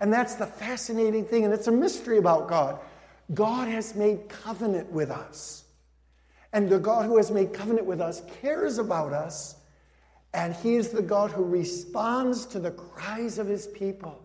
And 0.00 0.12
that's 0.12 0.34
the 0.34 0.44
fascinating 0.44 1.24
thing, 1.24 1.44
and 1.44 1.54
it's 1.54 1.68
a 1.68 1.72
mystery 1.72 2.18
about 2.18 2.48
God. 2.48 2.80
God 3.32 3.68
has 3.68 3.94
made 3.94 4.28
covenant 4.28 4.90
with 4.90 5.12
us. 5.12 5.62
And 6.52 6.68
the 6.68 6.80
God 6.80 7.06
who 7.06 7.16
has 7.18 7.30
made 7.30 7.54
covenant 7.54 7.86
with 7.86 8.00
us 8.00 8.22
cares 8.40 8.78
about 8.78 9.12
us, 9.12 9.54
and 10.34 10.52
He 10.52 10.74
is 10.74 10.88
the 10.88 11.00
God 11.00 11.30
who 11.30 11.44
responds 11.44 12.44
to 12.46 12.58
the 12.58 12.72
cries 12.72 13.38
of 13.38 13.46
His 13.46 13.68
people. 13.68 14.20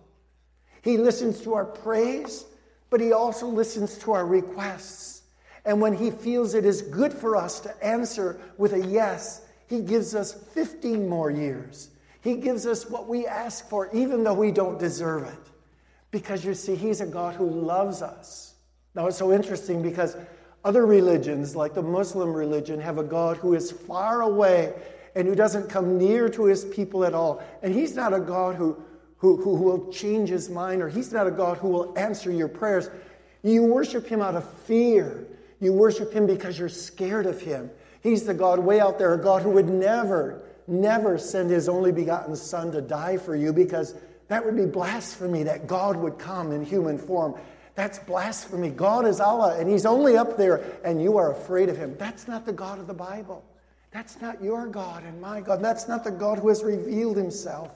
He 0.81 0.97
listens 0.97 1.41
to 1.41 1.53
our 1.53 1.65
praise, 1.65 2.45
but 2.89 3.01
He 3.01 3.11
also 3.11 3.47
listens 3.47 3.97
to 3.99 4.13
our 4.13 4.25
requests. 4.25 5.23
And 5.65 5.81
when 5.81 5.93
He 5.93 6.11
feels 6.11 6.53
it 6.53 6.65
is 6.65 6.81
good 6.81 7.13
for 7.13 7.35
us 7.35 7.59
to 7.61 7.85
answer 7.85 8.39
with 8.57 8.73
a 8.73 8.85
yes, 8.85 9.41
He 9.67 9.81
gives 9.81 10.15
us 10.15 10.33
15 10.33 11.07
more 11.07 11.29
years. 11.29 11.89
He 12.21 12.35
gives 12.35 12.65
us 12.65 12.89
what 12.89 13.07
we 13.07 13.27
ask 13.27 13.67
for, 13.69 13.89
even 13.93 14.23
though 14.23 14.33
we 14.33 14.51
don't 14.51 14.79
deserve 14.79 15.23
it. 15.23 15.51
Because 16.11 16.43
you 16.45 16.53
see, 16.53 16.75
He's 16.75 17.01
a 17.01 17.05
God 17.05 17.35
who 17.35 17.49
loves 17.49 18.01
us. 18.01 18.55
Now, 18.95 19.07
it's 19.07 19.17
so 19.17 19.31
interesting 19.31 19.81
because 19.81 20.17
other 20.63 20.85
religions, 20.85 21.55
like 21.55 21.73
the 21.73 21.81
Muslim 21.81 22.33
religion, 22.33 22.79
have 22.79 22.97
a 22.97 23.03
God 23.03 23.37
who 23.37 23.53
is 23.53 23.71
far 23.71 24.21
away 24.21 24.73
and 25.15 25.27
who 25.27 25.33
doesn't 25.33 25.69
come 25.69 25.97
near 25.97 26.29
to 26.29 26.45
his 26.45 26.65
people 26.65 27.03
at 27.03 27.13
all. 27.13 27.41
And 27.63 27.73
he's 27.73 27.95
not 27.95 28.13
a 28.13 28.19
God 28.19 28.55
who, 28.55 28.77
who, 29.17 29.37
who 29.37 29.55
will 29.55 29.91
change 29.91 30.29
his 30.29 30.49
mind, 30.49 30.81
or 30.81 30.89
he's 30.89 31.11
not 31.11 31.27
a 31.27 31.31
God 31.31 31.57
who 31.57 31.69
will 31.69 31.97
answer 31.97 32.31
your 32.31 32.47
prayers. 32.47 32.89
You 33.43 33.63
worship 33.63 34.07
him 34.07 34.21
out 34.21 34.35
of 34.35 34.49
fear. 34.61 35.27
You 35.59 35.73
worship 35.73 36.13
him 36.13 36.27
because 36.27 36.57
you're 36.57 36.69
scared 36.69 37.25
of 37.25 37.41
him. 37.41 37.69
He's 38.01 38.23
the 38.23 38.33
God 38.33 38.59
way 38.59 38.79
out 38.79 38.99
there, 38.99 39.13
a 39.13 39.21
God 39.21 39.41
who 39.41 39.49
would 39.51 39.69
never, 39.69 40.43
never 40.67 41.17
send 41.17 41.49
his 41.49 41.67
only 41.67 41.91
begotten 41.91 42.35
Son 42.35 42.71
to 42.71 42.81
die 42.81 43.17
for 43.17 43.35
you 43.35 43.51
because 43.51 43.95
that 44.27 44.45
would 44.45 44.55
be 44.55 44.65
blasphemy 44.65 45.43
that 45.43 45.67
God 45.67 45.95
would 45.95 46.19
come 46.19 46.51
in 46.51 46.63
human 46.63 46.97
form 46.97 47.35
that's 47.77 47.99
blasphemy. 47.99 48.71
God 48.71 49.05
is 49.05 49.21
Allah, 49.21 49.55
and 49.59 49.69
He's 49.69 49.85
only 49.85 50.17
up 50.17 50.35
there, 50.35 50.63
and 50.83 50.99
you 50.99 51.15
are 51.17 51.31
afraid 51.31 51.69
of 51.69 51.77
Him. 51.77 51.95
That's 51.99 52.27
not 52.27 52.43
the 52.43 52.51
God 52.51 52.79
of 52.79 52.87
the 52.87 52.93
Bible. 52.95 53.45
That's 53.91 54.19
not 54.19 54.43
your 54.43 54.65
God 54.65 55.03
and 55.03 55.21
my 55.21 55.41
God. 55.41 55.61
That's 55.61 55.87
not 55.87 56.03
the 56.03 56.09
God 56.09 56.39
who 56.39 56.49
has 56.49 56.63
revealed 56.63 57.17
Himself. 57.17 57.69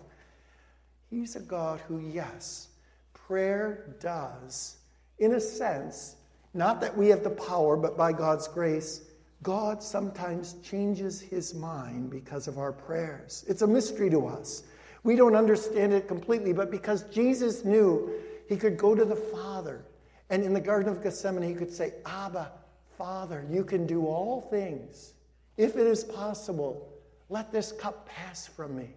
He's 1.12 1.36
a 1.36 1.42
God 1.42 1.82
who, 1.82 2.00
yes, 2.00 2.70
prayer 3.14 3.98
does, 4.00 4.78
in 5.20 5.34
a 5.34 5.42
sense, 5.42 6.16
not 6.54 6.80
that 6.80 6.98
we 6.98 7.10
have 7.10 7.22
the 7.22 7.30
power, 7.30 7.76
but 7.76 7.98
by 7.98 8.14
God's 8.14 8.48
grace, 8.48 9.02
God 9.44 9.84
sometimes 9.84 10.54
changes 10.64 11.20
His 11.20 11.54
mind 11.54 12.10
because 12.10 12.48
of 12.48 12.58
our 12.58 12.72
prayers. 12.72 13.44
It's 13.50 13.62
a 13.62 13.68
mystery 13.68 14.10
to 14.10 14.26
us. 14.26 14.64
We 15.04 15.18
don't 15.18 15.36
understand 15.36 15.92
it 15.92 16.08
completely, 16.08 16.54
but 16.54 16.72
because 16.72 17.04
Jesus 17.04 17.66
knew 17.66 18.14
he 18.48 18.56
could 18.56 18.78
go 18.78 18.96
to 18.96 19.04
the 19.04 19.16
Father 19.16 19.84
and 20.30 20.44
in 20.44 20.54
the 20.54 20.62
Garden 20.62 20.90
of 20.90 21.04
Gethsemane, 21.04 21.44
he 21.44 21.56
could 21.56 21.74
say, 21.74 21.96
Abba, 22.06 22.54
Father, 22.98 23.46
you 23.50 23.66
can 23.66 23.86
do 23.86 24.06
all 24.06 24.42
things. 24.42 25.14
If 25.58 25.76
it 25.76 25.88
is 25.88 26.06
possible, 26.06 26.88
let 27.28 27.52
this 27.52 27.74
cup 27.74 28.08
pass 28.08 28.48
from 28.48 28.78
me. 28.78 28.96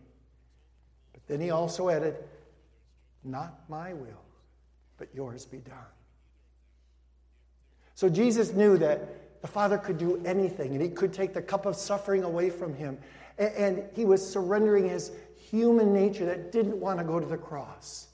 Then 1.28 1.40
he 1.40 1.50
also 1.50 1.88
added, 1.88 2.16
Not 3.22 3.68
my 3.68 3.94
will, 3.94 4.24
but 4.98 5.08
yours 5.14 5.46
be 5.46 5.58
done. 5.58 5.74
So 7.94 8.08
Jesus 8.08 8.52
knew 8.52 8.76
that 8.78 9.40
the 9.40 9.48
Father 9.48 9.78
could 9.78 9.98
do 9.98 10.22
anything, 10.24 10.72
and 10.72 10.82
he 10.82 10.88
could 10.88 11.12
take 11.12 11.34
the 11.34 11.42
cup 11.42 11.66
of 11.66 11.76
suffering 11.76 12.24
away 12.24 12.50
from 12.50 12.74
him. 12.74 12.98
And 13.38 13.84
he 13.94 14.04
was 14.04 14.26
surrendering 14.32 14.88
his 14.88 15.12
human 15.36 15.92
nature 15.92 16.24
that 16.26 16.52
didn't 16.52 16.78
want 16.78 16.98
to 16.98 17.04
go 17.04 17.20
to 17.20 17.26
the 17.26 17.36
cross. 17.36 18.08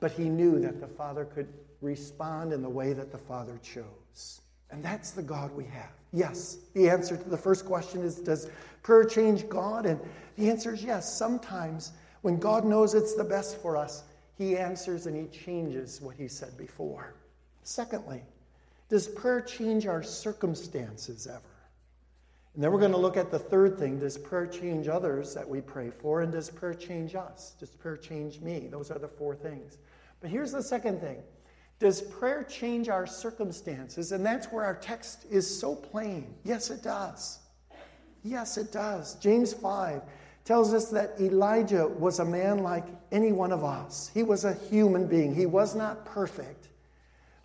But 0.00 0.12
he 0.12 0.28
knew 0.28 0.58
that 0.60 0.80
the 0.80 0.86
Father 0.86 1.24
could 1.24 1.52
respond 1.80 2.52
in 2.52 2.62
the 2.62 2.68
way 2.68 2.92
that 2.92 3.12
the 3.12 3.18
Father 3.18 3.58
chose. 3.62 4.40
And 4.70 4.82
that's 4.82 5.10
the 5.10 5.22
God 5.22 5.52
we 5.52 5.64
have. 5.64 5.99
Yes, 6.12 6.58
the 6.74 6.88
answer 6.88 7.16
to 7.16 7.28
the 7.28 7.36
first 7.36 7.64
question 7.64 8.02
is 8.02 8.16
Does 8.16 8.48
prayer 8.82 9.04
change 9.04 9.48
God? 9.48 9.86
And 9.86 10.00
the 10.36 10.50
answer 10.50 10.74
is 10.74 10.82
yes. 10.82 11.12
Sometimes 11.16 11.92
when 12.22 12.38
God 12.38 12.64
knows 12.64 12.94
it's 12.94 13.14
the 13.14 13.24
best 13.24 13.60
for 13.60 13.76
us, 13.76 14.04
he 14.36 14.56
answers 14.56 15.06
and 15.06 15.16
he 15.16 15.26
changes 15.26 16.00
what 16.00 16.16
he 16.16 16.28
said 16.28 16.56
before. 16.56 17.14
Secondly, 17.62 18.22
does 18.88 19.06
prayer 19.06 19.40
change 19.40 19.86
our 19.86 20.02
circumstances 20.02 21.26
ever? 21.26 21.42
And 22.54 22.64
then 22.64 22.72
we're 22.72 22.80
going 22.80 22.90
to 22.90 22.98
look 22.98 23.16
at 23.16 23.30
the 23.30 23.38
third 23.38 23.78
thing 23.78 23.98
Does 23.98 24.18
prayer 24.18 24.46
change 24.46 24.88
others 24.88 25.34
that 25.34 25.48
we 25.48 25.60
pray 25.60 25.90
for? 25.90 26.22
And 26.22 26.32
does 26.32 26.50
prayer 26.50 26.74
change 26.74 27.14
us? 27.14 27.54
Does 27.60 27.70
prayer 27.70 27.96
change 27.96 28.40
me? 28.40 28.66
Those 28.70 28.90
are 28.90 28.98
the 28.98 29.08
four 29.08 29.36
things. 29.36 29.78
But 30.20 30.30
here's 30.30 30.52
the 30.52 30.62
second 30.62 31.00
thing 31.00 31.18
Does 31.80 32.02
prayer 32.02 32.44
change 32.44 32.90
our 32.90 33.06
circumstances? 33.06 34.12
And 34.12 34.24
that's 34.24 34.46
where 34.48 34.64
our 34.64 34.76
text 34.76 35.24
is 35.30 35.58
so 35.58 35.74
plain. 35.74 36.34
Yes, 36.44 36.70
it 36.70 36.82
does. 36.82 37.38
Yes, 38.22 38.58
it 38.58 38.70
does. 38.70 39.14
James 39.14 39.54
5 39.54 40.02
tells 40.44 40.74
us 40.74 40.90
that 40.90 41.18
Elijah 41.18 41.88
was 41.88 42.18
a 42.18 42.24
man 42.24 42.58
like 42.58 42.84
any 43.10 43.32
one 43.32 43.50
of 43.50 43.64
us. 43.64 44.10
He 44.12 44.22
was 44.22 44.44
a 44.44 44.52
human 44.52 45.06
being, 45.06 45.34
he 45.34 45.46
was 45.46 45.74
not 45.74 46.04
perfect. 46.04 46.68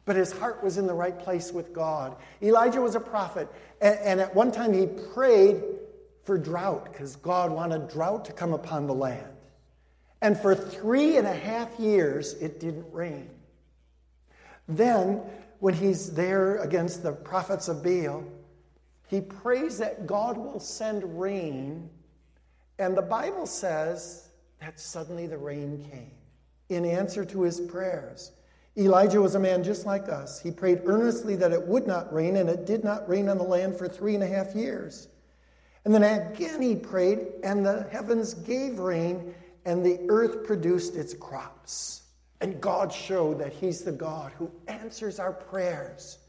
But 0.04 0.18
his 0.18 0.32
heart 0.32 0.64
was 0.64 0.78
in 0.78 0.86
the 0.86 0.94
right 0.94 1.18
place 1.18 1.52
with 1.52 1.74
God. 1.74 2.16
Elijah 2.42 2.82
was 2.82 2.94
a 2.94 3.00
prophet, 3.00 3.48
and, 3.82 4.20
at 4.20 4.36
one 4.36 4.52
time 4.52 4.72
he 4.72 4.86
prayed 4.86 5.64
for 6.26 6.38
drought 6.38 6.92
because 6.92 7.16
God 7.16 7.52
wanted 7.52 7.90
drought 7.90 8.26
to 8.26 8.34
come 8.34 8.54
upon 8.54 8.86
the 8.86 8.94
land. 8.94 9.34
And 10.22 10.38
for 10.38 10.54
three 10.54 11.18
and 11.18 11.26
a 11.26 11.34
half 11.34 11.80
years, 11.80 12.34
it 12.36 12.60
didn't 12.60 12.86
rain. 12.92 13.30
Then, 14.68 15.22
when 15.60 15.74
he's 15.74 16.14
there 16.14 16.58
against 16.58 17.04
the 17.04 17.12
prophets 17.12 17.68
of 17.68 17.84
Baal, 17.84 18.24
he 19.08 19.22
prays 19.22 19.78
that 19.78 20.08
God 20.08 20.38
will 20.38 20.60
send 20.60 21.20
rain. 21.20 21.90
And 22.80 22.98
the 22.98 23.02
Bible 23.02 23.46
says 23.46 24.30
that 24.60 24.80
suddenly 24.80 25.28
the 25.28 25.38
rain 25.38 25.86
came 25.90 26.12
in 26.70 26.84
answer 26.86 27.24
to 27.26 27.44
his 27.44 27.60
prayers. 27.62 28.32
Elijah 28.78 29.22
was 29.22 29.36
a 29.36 29.40
man 29.40 29.64
just 29.64 29.86
like 29.86 30.10
us. 30.10 30.42
He 30.42 30.52
prayed 30.52 30.82
earnestly 30.86 31.36
that 31.38 31.54
it 31.54 31.66
would 31.66 31.88
not 31.88 32.12
rain, 32.12 32.38
and 32.38 32.50
it 32.50 32.66
did 32.66 32.84
not 32.84 33.08
rain 33.08 33.30
on 33.30 33.38
the 33.38 33.44
land 33.44 33.78
for 33.78 33.88
three 33.88 34.16
and 34.16 34.24
a 34.24 34.28
half 34.28 34.54
years. 34.56 35.08
And 35.86 35.94
then 35.94 36.04
again 36.04 36.62
he 36.62 36.76
prayed, 36.76 37.28
and 37.44 37.66
the 37.66 37.88
heavens 37.92 38.34
gave 38.34 38.80
rain, 38.80 39.34
and 39.66 39.86
the 39.86 40.00
earth 40.10 40.44
produced 40.44 40.96
its 40.96 41.14
crops. 41.14 42.02
And 42.46 42.62
God 42.62 42.94
showed 42.94 43.40
that 43.40 43.54
He's 43.54 43.82
the 43.82 43.92
God 43.92 44.32
who 44.38 44.52
answers 44.68 45.20
our 45.20 45.34
prayers. 45.34 46.20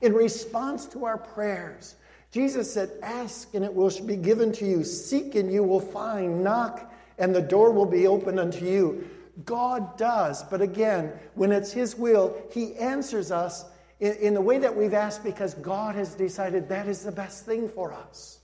In 0.00 0.14
response 0.14 0.86
to 0.86 1.06
our 1.06 1.18
prayers, 1.18 1.96
Jesus 2.30 2.72
said, 2.72 2.92
Ask 3.02 3.52
and 3.52 3.64
it 3.64 3.74
will 3.74 3.90
be 4.06 4.14
given 4.14 4.52
to 4.52 4.64
you, 4.64 4.84
seek 4.84 5.34
and 5.34 5.52
you 5.52 5.64
will 5.64 5.80
find, 5.80 6.44
knock 6.44 6.94
and 7.18 7.34
the 7.34 7.42
door 7.42 7.72
will 7.72 7.84
be 7.84 8.06
opened 8.06 8.38
unto 8.38 8.64
you. 8.64 9.08
God 9.44 9.98
does, 9.98 10.44
but 10.44 10.62
again, 10.62 11.12
when 11.34 11.50
it's 11.50 11.72
His 11.72 11.96
will, 11.96 12.40
He 12.52 12.76
answers 12.76 13.32
us 13.32 13.64
in, 13.98 14.12
in 14.18 14.34
the 14.34 14.40
way 14.40 14.58
that 14.58 14.76
we've 14.76 14.94
asked 14.94 15.24
because 15.24 15.54
God 15.54 15.96
has 15.96 16.14
decided 16.14 16.68
that 16.68 16.86
is 16.86 17.02
the 17.02 17.10
best 17.10 17.44
thing 17.44 17.68
for 17.68 17.92
us. 17.92 18.38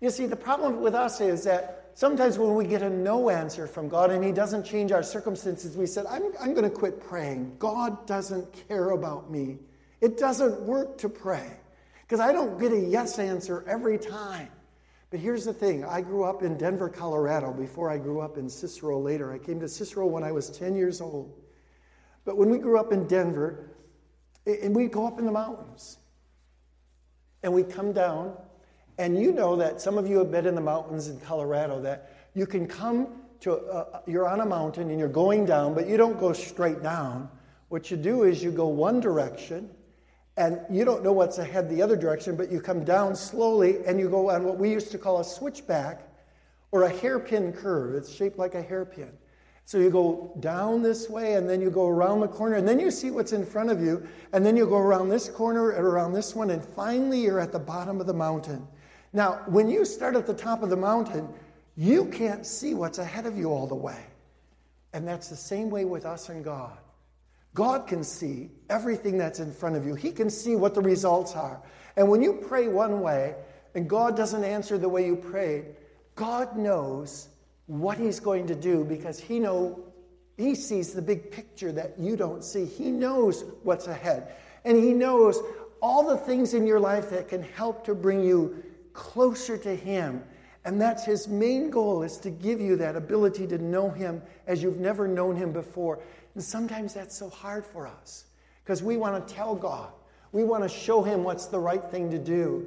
You 0.00 0.08
see, 0.08 0.24
the 0.24 0.36
problem 0.36 0.80
with 0.80 0.94
us 0.94 1.20
is 1.20 1.44
that 1.44 1.85
Sometimes 1.96 2.38
when 2.38 2.54
we 2.54 2.66
get 2.66 2.82
a 2.82 2.90
no 2.90 3.30
answer 3.30 3.66
from 3.66 3.88
God 3.88 4.10
and 4.10 4.22
He 4.22 4.30
doesn't 4.30 4.66
change 4.66 4.92
our 4.92 5.02
circumstances, 5.02 5.78
we 5.78 5.86
said, 5.86 6.04
I'm, 6.04 6.24
I'm 6.38 6.52
going 6.52 6.68
to 6.68 6.70
quit 6.70 7.00
praying. 7.00 7.56
God 7.58 8.06
doesn't 8.06 8.52
care 8.68 8.90
about 8.90 9.30
me 9.30 9.56
It 10.02 10.18
doesn't 10.18 10.60
work 10.60 10.98
to 10.98 11.08
pray 11.08 11.50
because 12.02 12.20
I 12.20 12.32
don't 12.32 12.60
get 12.60 12.70
a 12.70 12.78
yes 12.78 13.18
answer 13.18 13.64
every 13.66 13.96
time. 13.96 14.50
But 15.08 15.20
here's 15.20 15.46
the 15.46 15.54
thing 15.54 15.86
I 15.86 16.02
grew 16.02 16.24
up 16.24 16.42
in 16.42 16.58
Denver, 16.58 16.90
Colorado 16.90 17.50
before 17.54 17.88
I 17.88 17.96
grew 17.96 18.20
up 18.20 18.36
in 18.36 18.50
Cicero 18.50 19.00
later. 19.00 19.32
I 19.32 19.38
came 19.38 19.58
to 19.60 19.68
Cicero 19.68 20.06
when 20.06 20.22
I 20.22 20.32
was 20.32 20.50
10 20.50 20.76
years 20.76 21.00
old. 21.00 21.32
But 22.26 22.36
when 22.36 22.50
we 22.50 22.58
grew 22.58 22.78
up 22.78 22.92
in 22.92 23.06
Denver, 23.06 23.70
and 24.44 24.76
we'd 24.76 24.92
go 24.92 25.06
up 25.06 25.18
in 25.18 25.24
the 25.24 25.32
mountains, 25.32 25.96
and 27.42 27.54
we'd 27.54 27.70
come 27.70 27.94
down, 27.94 28.36
and 28.98 29.20
you 29.20 29.32
know 29.32 29.56
that 29.56 29.80
some 29.80 29.98
of 29.98 30.08
you 30.08 30.18
have 30.18 30.30
been 30.30 30.46
in 30.46 30.54
the 30.54 30.60
mountains 30.60 31.08
in 31.08 31.20
Colorado, 31.20 31.80
that 31.82 32.10
you 32.34 32.46
can 32.46 32.66
come 32.66 33.08
to, 33.40 33.56
uh, 33.56 34.00
you're 34.06 34.28
on 34.28 34.40
a 34.40 34.46
mountain 34.46 34.90
and 34.90 34.98
you're 34.98 35.08
going 35.08 35.44
down, 35.44 35.74
but 35.74 35.86
you 35.86 35.96
don't 35.96 36.18
go 36.18 36.32
straight 36.32 36.82
down. 36.82 37.28
What 37.68 37.90
you 37.90 37.96
do 37.96 38.22
is 38.22 38.42
you 38.42 38.50
go 38.50 38.68
one 38.68 39.00
direction, 39.00 39.70
and 40.36 40.60
you 40.70 40.84
don't 40.84 41.02
know 41.02 41.12
what's 41.12 41.38
ahead 41.38 41.68
the 41.70 41.80
other 41.80 41.96
direction, 41.96 42.36
but 42.36 42.52
you 42.52 42.60
come 42.60 42.84
down 42.84 43.16
slowly 43.16 43.78
and 43.86 43.98
you 43.98 44.08
go 44.08 44.30
on 44.30 44.44
what 44.44 44.58
we 44.58 44.70
used 44.70 44.90
to 44.90 44.98
call 44.98 45.20
a 45.20 45.24
switchback 45.24 46.02
or 46.72 46.82
a 46.82 46.90
hairpin 46.90 47.52
curve. 47.52 47.94
It's 47.94 48.12
shaped 48.12 48.38
like 48.38 48.54
a 48.54 48.62
hairpin. 48.62 49.10
So 49.64 49.78
you 49.78 49.90
go 49.90 50.36
down 50.40 50.82
this 50.82 51.08
way 51.08 51.34
and 51.34 51.48
then 51.48 51.60
you 51.60 51.70
go 51.70 51.88
around 51.88 52.20
the 52.20 52.28
corner 52.28 52.56
and 52.56 52.68
then 52.68 52.78
you 52.78 52.90
see 52.90 53.10
what's 53.10 53.32
in 53.32 53.44
front 53.44 53.70
of 53.70 53.82
you 53.82 54.06
and 54.32 54.44
then 54.44 54.56
you 54.56 54.66
go 54.66 54.76
around 54.76 55.08
this 55.08 55.28
corner 55.28 55.70
and 55.70 55.84
around 55.84 56.12
this 56.12 56.36
one 56.36 56.50
and 56.50 56.64
finally 56.64 57.20
you're 57.22 57.40
at 57.40 57.50
the 57.50 57.58
bottom 57.58 58.00
of 58.00 58.06
the 58.06 58.14
mountain. 58.14 58.66
Now, 59.16 59.40
when 59.46 59.70
you 59.70 59.86
start 59.86 60.14
at 60.14 60.26
the 60.26 60.34
top 60.34 60.62
of 60.62 60.68
the 60.68 60.76
mountain, 60.76 61.26
you 61.74 62.04
can't 62.04 62.44
see 62.44 62.74
what's 62.74 62.98
ahead 62.98 63.24
of 63.24 63.38
you 63.38 63.46
all 63.46 63.66
the 63.66 63.74
way. 63.74 64.04
And 64.92 65.08
that's 65.08 65.28
the 65.28 65.36
same 65.36 65.70
way 65.70 65.86
with 65.86 66.04
us 66.04 66.28
and 66.28 66.44
God. 66.44 66.76
God 67.54 67.86
can 67.86 68.04
see 68.04 68.50
everything 68.68 69.16
that's 69.16 69.40
in 69.40 69.54
front 69.54 69.74
of 69.74 69.86
you, 69.86 69.94
He 69.94 70.12
can 70.12 70.28
see 70.28 70.54
what 70.54 70.74
the 70.74 70.82
results 70.82 71.34
are. 71.34 71.62
And 71.96 72.10
when 72.10 72.20
you 72.20 72.34
pray 72.46 72.68
one 72.68 73.00
way 73.00 73.34
and 73.74 73.88
God 73.88 74.18
doesn't 74.18 74.44
answer 74.44 74.76
the 74.76 74.90
way 74.90 75.06
you 75.06 75.16
prayed, 75.16 75.64
God 76.14 76.54
knows 76.58 77.28
what 77.68 77.96
He's 77.96 78.20
going 78.20 78.46
to 78.48 78.54
do 78.54 78.84
because 78.84 79.18
He 79.18 79.38
know 79.38 79.82
He 80.36 80.54
sees 80.54 80.92
the 80.92 81.00
big 81.00 81.30
picture 81.30 81.72
that 81.72 81.98
you 81.98 82.16
don't 82.16 82.44
see. 82.44 82.66
He 82.66 82.90
knows 82.90 83.46
what's 83.62 83.86
ahead. 83.86 84.34
And 84.66 84.76
He 84.76 84.92
knows 84.92 85.40
all 85.80 86.06
the 86.06 86.18
things 86.18 86.52
in 86.52 86.66
your 86.66 86.80
life 86.80 87.08
that 87.08 87.28
can 87.28 87.42
help 87.42 87.82
to 87.86 87.94
bring 87.94 88.22
you 88.22 88.62
closer 88.96 89.56
to 89.58 89.76
Him. 89.76 90.24
And 90.64 90.80
that's 90.80 91.04
His 91.04 91.28
main 91.28 91.70
goal 91.70 92.02
is 92.02 92.18
to 92.18 92.30
give 92.30 92.60
you 92.60 92.74
that 92.76 92.96
ability 92.96 93.46
to 93.48 93.58
know 93.58 93.88
Him 93.88 94.20
as 94.48 94.62
you've 94.62 94.78
never 94.78 95.06
known 95.06 95.36
Him 95.36 95.52
before. 95.52 96.00
And 96.34 96.42
sometimes 96.42 96.94
that's 96.94 97.16
so 97.16 97.30
hard 97.30 97.64
for 97.64 97.86
us 97.86 98.24
because 98.64 98.82
we 98.82 98.96
want 98.96 99.26
to 99.26 99.34
tell 99.34 99.54
God, 99.54 99.92
we 100.32 100.42
want 100.42 100.64
to 100.64 100.68
show 100.68 101.02
Him 101.02 101.22
what's 101.22 101.46
the 101.46 101.60
right 101.60 101.84
thing 101.90 102.10
to 102.10 102.18
do. 102.18 102.66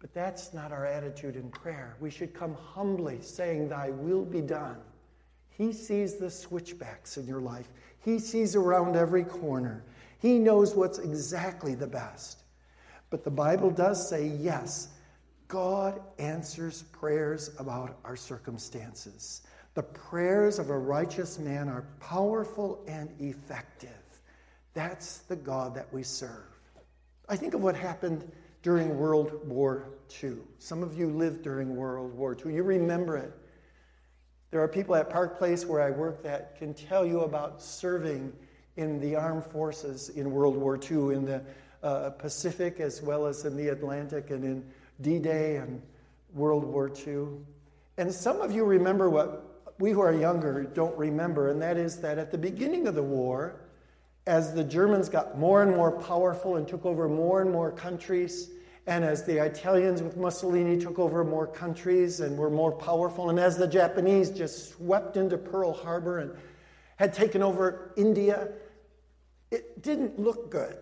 But 0.00 0.12
that's 0.12 0.52
not 0.52 0.70
our 0.70 0.84
attitude 0.84 1.34
in 1.34 1.48
prayer. 1.50 1.96
We 1.98 2.10
should 2.10 2.34
come 2.34 2.54
humbly 2.54 3.18
saying, 3.22 3.70
Thy 3.70 3.90
will 3.90 4.24
be 4.24 4.42
done. 4.42 4.76
He 5.48 5.72
sees 5.72 6.16
the 6.16 6.30
switchbacks 6.30 7.16
in 7.16 7.26
your 7.26 7.40
life, 7.40 7.68
He 8.04 8.18
sees 8.18 8.54
around 8.54 8.94
every 8.94 9.24
corner. 9.24 9.84
He 10.20 10.40
knows 10.40 10.74
what's 10.74 10.98
exactly 10.98 11.76
the 11.76 11.86
best. 11.86 12.42
But 13.10 13.24
the 13.24 13.30
Bible 13.30 13.70
does 13.70 14.08
say, 14.08 14.26
yes, 14.26 14.88
God 15.48 16.00
answers 16.18 16.82
prayers 16.92 17.50
about 17.58 17.98
our 18.04 18.16
circumstances. 18.16 19.42
The 19.74 19.82
prayers 19.82 20.58
of 20.58 20.68
a 20.68 20.78
righteous 20.78 21.38
man 21.38 21.68
are 21.68 21.86
powerful 22.00 22.84
and 22.86 23.10
effective. 23.18 23.90
That's 24.74 25.18
the 25.18 25.36
God 25.36 25.74
that 25.74 25.92
we 25.92 26.02
serve. 26.02 26.44
I 27.28 27.36
think 27.36 27.54
of 27.54 27.62
what 27.62 27.74
happened 27.74 28.30
during 28.62 28.98
World 28.98 29.46
War 29.48 29.88
II. 30.22 30.34
Some 30.58 30.82
of 30.82 30.98
you 30.98 31.08
lived 31.08 31.42
during 31.42 31.74
World 31.76 32.12
War 32.14 32.36
II. 32.36 32.54
You 32.54 32.62
remember 32.62 33.16
it. 33.16 33.32
There 34.50 34.62
are 34.62 34.68
people 34.68 34.94
at 34.96 35.10
Park 35.10 35.38
Place 35.38 35.64
where 35.64 35.82
I 35.82 35.90
work 35.90 36.22
that 36.22 36.56
can 36.58 36.74
tell 36.74 37.06
you 37.06 37.20
about 37.20 37.62
serving 37.62 38.32
in 38.76 39.00
the 39.00 39.16
armed 39.16 39.44
forces 39.44 40.10
in 40.10 40.30
World 40.30 40.56
War 40.56 40.76
II, 40.78 41.14
in 41.14 41.24
the 41.24 41.42
uh, 41.82 42.10
Pacific 42.10 42.80
as 42.80 43.02
well 43.02 43.26
as 43.26 43.44
in 43.44 43.56
the 43.56 43.68
Atlantic 43.68 44.30
and 44.30 44.44
in 44.44 44.64
D 45.00 45.18
Day 45.18 45.56
and 45.56 45.80
World 46.34 46.64
War 46.64 46.90
II. 47.06 47.26
And 47.96 48.12
some 48.12 48.40
of 48.40 48.52
you 48.52 48.64
remember 48.64 49.10
what 49.10 49.44
we 49.78 49.92
who 49.92 50.00
are 50.00 50.12
younger 50.12 50.64
don't 50.64 50.96
remember, 50.96 51.50
and 51.50 51.62
that 51.62 51.76
is 51.76 52.00
that 52.00 52.18
at 52.18 52.30
the 52.30 52.38
beginning 52.38 52.86
of 52.88 52.94
the 52.94 53.02
war, 53.02 53.60
as 54.26 54.52
the 54.52 54.64
Germans 54.64 55.08
got 55.08 55.38
more 55.38 55.62
and 55.62 55.70
more 55.70 55.92
powerful 55.92 56.56
and 56.56 56.66
took 56.66 56.84
over 56.84 57.08
more 57.08 57.40
and 57.40 57.50
more 57.50 57.70
countries, 57.70 58.50
and 58.86 59.04
as 59.04 59.24
the 59.24 59.44
Italians 59.44 60.02
with 60.02 60.16
Mussolini 60.16 60.78
took 60.78 60.98
over 60.98 61.24
more 61.24 61.46
countries 61.46 62.20
and 62.20 62.36
were 62.36 62.50
more 62.50 62.72
powerful, 62.72 63.30
and 63.30 63.38
as 63.38 63.56
the 63.56 63.66
Japanese 63.66 64.30
just 64.30 64.70
swept 64.70 65.16
into 65.16 65.38
Pearl 65.38 65.72
Harbor 65.72 66.18
and 66.18 66.32
had 66.96 67.14
taken 67.14 67.42
over 67.42 67.92
India, 67.96 68.48
it 69.50 69.82
didn't 69.82 70.18
look 70.18 70.50
good. 70.50 70.76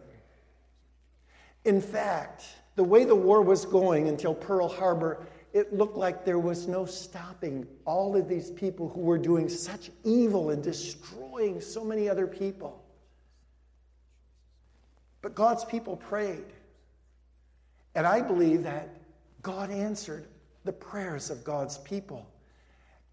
In 1.65 1.81
fact, 1.81 2.45
the 2.77 2.85
way 2.85 3.05
the 3.05 3.17
war 3.17 3.43
was 3.43 3.65
going 3.65 4.09
until 4.09 4.35
Pearl 4.35 4.69
Harbor, 4.69 5.27
it 5.53 5.73
looked 5.73 5.97
like 5.97 6.25
there 6.25 6.39
was 6.39 6.69
no 6.69 6.85
stopping 6.85 7.67
all 7.87 8.15
of 8.15 8.29
these 8.29 8.51
people 8.51 8.89
who 8.91 9.01
were 9.01 9.19
doing 9.19 9.49
such 9.49 9.91
evil 10.05 10.51
and 10.51 10.63
destroying 10.63 11.61
so 11.61 11.83
many 11.83 12.09
other 12.09 12.27
people. 12.27 12.85
But 15.23 15.35
God's 15.35 15.65
people 15.65 15.97
prayed. 15.97 16.45
And 17.95 18.07
I 18.07 18.21
believe 18.21 18.63
that 18.65 18.91
God 19.43 19.71
answered 19.71 20.27
the 20.65 20.73
prayers 20.73 21.31
of 21.31 21.43
God's 21.43 21.79
people. 21.79 22.29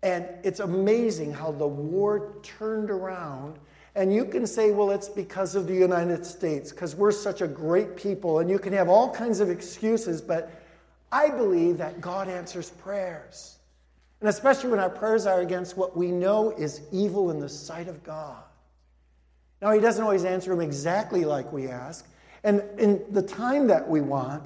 And 0.03 0.27
it's 0.43 0.59
amazing 0.59 1.31
how 1.31 1.53
the 1.53 1.65
war 1.65 2.35
turned 2.43 2.91
around. 2.91 3.57
And 3.95 4.13
you 4.13 4.25
can 4.25 4.47
say, 4.47 4.71
well, 4.71 4.89
it's 4.91 5.09
because 5.09 5.55
of 5.55 5.67
the 5.67 5.75
United 5.75 6.25
States, 6.25 6.71
because 6.71 6.95
we're 6.95 7.11
such 7.11 7.41
a 7.41 7.47
great 7.47 7.95
people. 7.95 8.39
And 8.39 8.49
you 8.49 8.57
can 8.57 8.73
have 8.73 8.89
all 8.89 9.13
kinds 9.13 9.39
of 9.39 9.49
excuses, 9.49 10.21
but 10.21 10.51
I 11.11 11.29
believe 11.29 11.77
that 11.77 12.01
God 12.01 12.27
answers 12.27 12.71
prayers. 12.71 13.57
And 14.19 14.29
especially 14.29 14.71
when 14.71 14.79
our 14.79 14.89
prayers 14.89 15.25
are 15.25 15.41
against 15.41 15.77
what 15.77 15.95
we 15.95 16.09
know 16.09 16.51
is 16.51 16.81
evil 16.91 17.29
in 17.29 17.39
the 17.39 17.49
sight 17.49 17.87
of 17.87 18.03
God. 18.03 18.41
Now, 19.61 19.71
He 19.71 19.79
doesn't 19.79 20.03
always 20.03 20.25
answer 20.25 20.49
them 20.49 20.61
exactly 20.61 21.25
like 21.25 21.53
we 21.53 21.67
ask 21.67 22.05
and 22.43 22.61
in 22.77 23.03
the 23.09 23.21
time 23.21 23.67
that 23.67 23.87
we 23.87 24.01
want, 24.01 24.43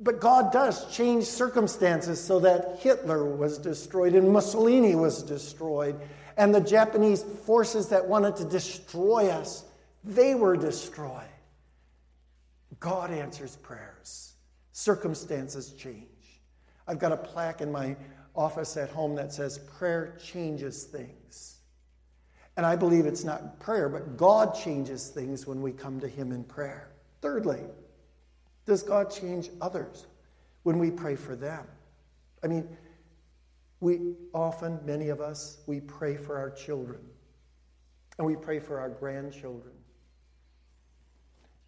but 0.00 0.20
God 0.20 0.50
does 0.50 0.90
change 0.94 1.24
circumstances 1.24 2.22
so 2.22 2.40
that 2.40 2.78
Hitler 2.80 3.24
was 3.24 3.58
destroyed 3.58 4.14
and 4.14 4.30
Mussolini 4.30 4.94
was 4.94 5.22
destroyed, 5.22 6.00
and 6.36 6.54
the 6.54 6.60
Japanese 6.60 7.22
forces 7.22 7.88
that 7.88 8.06
wanted 8.06 8.36
to 8.36 8.44
destroy 8.44 9.28
us, 9.28 9.64
they 10.04 10.34
were 10.34 10.56
destroyed. 10.56 11.22
God 12.78 13.10
answers 13.10 13.56
prayers. 13.56 14.34
Circumstances 14.72 15.72
change. 15.72 16.06
I've 16.86 16.98
got 16.98 17.12
a 17.12 17.16
plaque 17.16 17.60
in 17.60 17.72
my 17.72 17.96
office 18.34 18.76
at 18.76 18.90
home 18.90 19.14
that 19.16 19.32
says, 19.32 19.58
Prayer 19.58 20.16
changes 20.22 20.84
things. 20.84 21.56
And 22.56 22.64
I 22.64 22.76
believe 22.76 23.06
it's 23.06 23.24
not 23.24 23.58
prayer, 23.60 23.88
but 23.88 24.16
God 24.16 24.54
changes 24.54 25.08
things 25.08 25.46
when 25.46 25.60
we 25.60 25.72
come 25.72 26.00
to 26.00 26.08
Him 26.08 26.32
in 26.32 26.44
prayer. 26.44 26.90
Thirdly, 27.20 27.60
does 28.66 28.82
God 28.82 29.10
change 29.10 29.50
others 29.60 30.06
when 30.62 30.78
we 30.78 30.90
pray 30.90 31.16
for 31.16 31.36
them? 31.36 31.66
I 32.42 32.46
mean, 32.46 32.68
we 33.80 34.14
often, 34.32 34.80
many 34.84 35.08
of 35.08 35.20
us, 35.20 35.58
we 35.66 35.80
pray 35.80 36.16
for 36.16 36.36
our 36.38 36.50
children, 36.50 37.00
and 38.18 38.26
we 38.26 38.36
pray 38.36 38.58
for 38.58 38.80
our 38.80 38.88
grandchildren. 38.88 39.74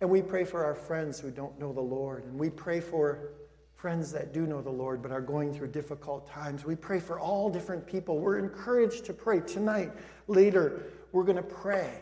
And 0.01 0.09
we 0.09 0.23
pray 0.23 0.45
for 0.45 0.65
our 0.65 0.75
friends 0.75 1.19
who 1.19 1.31
don't 1.31 1.59
know 1.59 1.73
the 1.73 1.81
Lord. 1.81 2.25
And 2.25 2.39
we 2.39 2.51
pray 2.51 2.81
for 2.81 3.33
friends 3.75 4.13
that 4.13 4.33
do 4.33 4.47
know 4.47 4.63
the 4.63 4.71
Lord 4.71 5.03
but 5.03 5.11
are 5.11 5.21
going 5.21 5.53
through 5.53 5.69
difficult 5.69 6.29
times. 6.29 6.65
We 6.65 6.77
pray 6.77 7.01
for 7.01 7.19
all 7.19 7.51
different 7.51 7.87
people. 7.87 8.19
We're 8.19 8.39
encouraged 8.39 9.05
to 9.07 9.13
pray. 9.13 9.41
Tonight, 9.41 9.91
later, 10.29 10.85
we're 11.13 11.25
going 11.25 11.37
to 11.37 11.43
pray. 11.43 12.01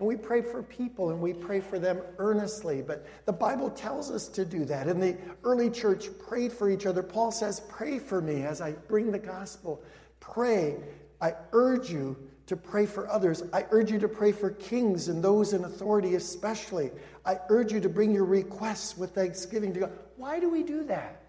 And 0.00 0.08
we 0.08 0.16
pray 0.16 0.40
for 0.40 0.62
people 0.62 1.10
and 1.10 1.20
we 1.20 1.34
pray 1.34 1.60
for 1.60 1.78
them 1.78 2.00
earnestly. 2.16 2.80
But 2.80 3.06
the 3.26 3.34
Bible 3.34 3.68
tells 3.68 4.10
us 4.10 4.28
to 4.28 4.46
do 4.46 4.64
that. 4.64 4.88
And 4.88 5.00
the 5.00 5.18
early 5.44 5.68
church 5.68 6.08
prayed 6.18 6.54
for 6.54 6.70
each 6.70 6.86
other. 6.86 7.02
Paul 7.02 7.30
says, 7.30 7.60
Pray 7.68 7.98
for 7.98 8.22
me 8.22 8.44
as 8.44 8.62
I 8.62 8.72
bring 8.72 9.12
the 9.12 9.18
gospel. 9.18 9.82
Pray. 10.18 10.78
I 11.20 11.34
urge 11.52 11.90
you 11.90 12.16
to 12.46 12.56
pray 12.56 12.86
for 12.86 13.10
others. 13.10 13.42
I 13.52 13.66
urge 13.70 13.90
you 13.92 13.98
to 13.98 14.08
pray 14.08 14.32
for 14.32 14.52
kings 14.52 15.08
and 15.08 15.22
those 15.22 15.52
in 15.52 15.64
authority, 15.64 16.14
especially. 16.14 16.92
I 17.26 17.38
urge 17.50 17.70
you 17.70 17.80
to 17.80 17.90
bring 17.90 18.14
your 18.14 18.24
requests 18.24 18.96
with 18.96 19.14
thanksgiving 19.14 19.74
to 19.74 19.80
God. 19.80 19.92
Why 20.16 20.40
do 20.40 20.48
we 20.48 20.62
do 20.62 20.82
that? 20.84 21.20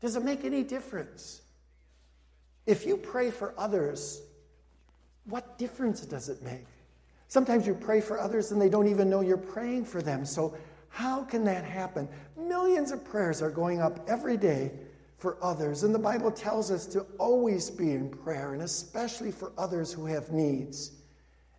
Does 0.00 0.16
it 0.16 0.24
make 0.24 0.42
any 0.46 0.62
difference? 0.62 1.42
If 2.64 2.86
you 2.86 2.96
pray 2.96 3.30
for 3.30 3.52
others, 3.58 4.22
what 5.26 5.58
difference 5.58 6.00
does 6.00 6.30
it 6.30 6.42
make? 6.42 6.64
Sometimes 7.28 7.66
you 7.66 7.74
pray 7.74 8.00
for 8.00 8.18
others 8.18 8.52
and 8.52 8.60
they 8.60 8.68
don't 8.68 8.88
even 8.88 9.08
know 9.08 9.20
you're 9.20 9.36
praying 9.36 9.84
for 9.84 10.02
them. 10.02 10.24
So 10.24 10.56
How 10.88 11.22
can 11.22 11.44
that 11.44 11.64
happen? 11.64 12.08
Millions 12.36 12.90
of 12.90 13.04
prayers 13.04 13.42
are 13.42 13.50
going 13.50 13.80
up 13.80 14.08
every 14.08 14.36
day 14.36 14.72
for 15.18 15.36
others. 15.42 15.82
And 15.82 15.94
the 15.94 15.98
Bible 15.98 16.30
tells 16.30 16.70
us 16.70 16.86
to 16.86 17.06
always 17.18 17.70
be 17.70 17.92
in 17.92 18.08
prayer, 18.08 18.54
and 18.54 18.62
especially 18.62 19.30
for 19.30 19.52
others 19.58 19.92
who 19.92 20.06
have 20.06 20.30
needs. 20.30 20.92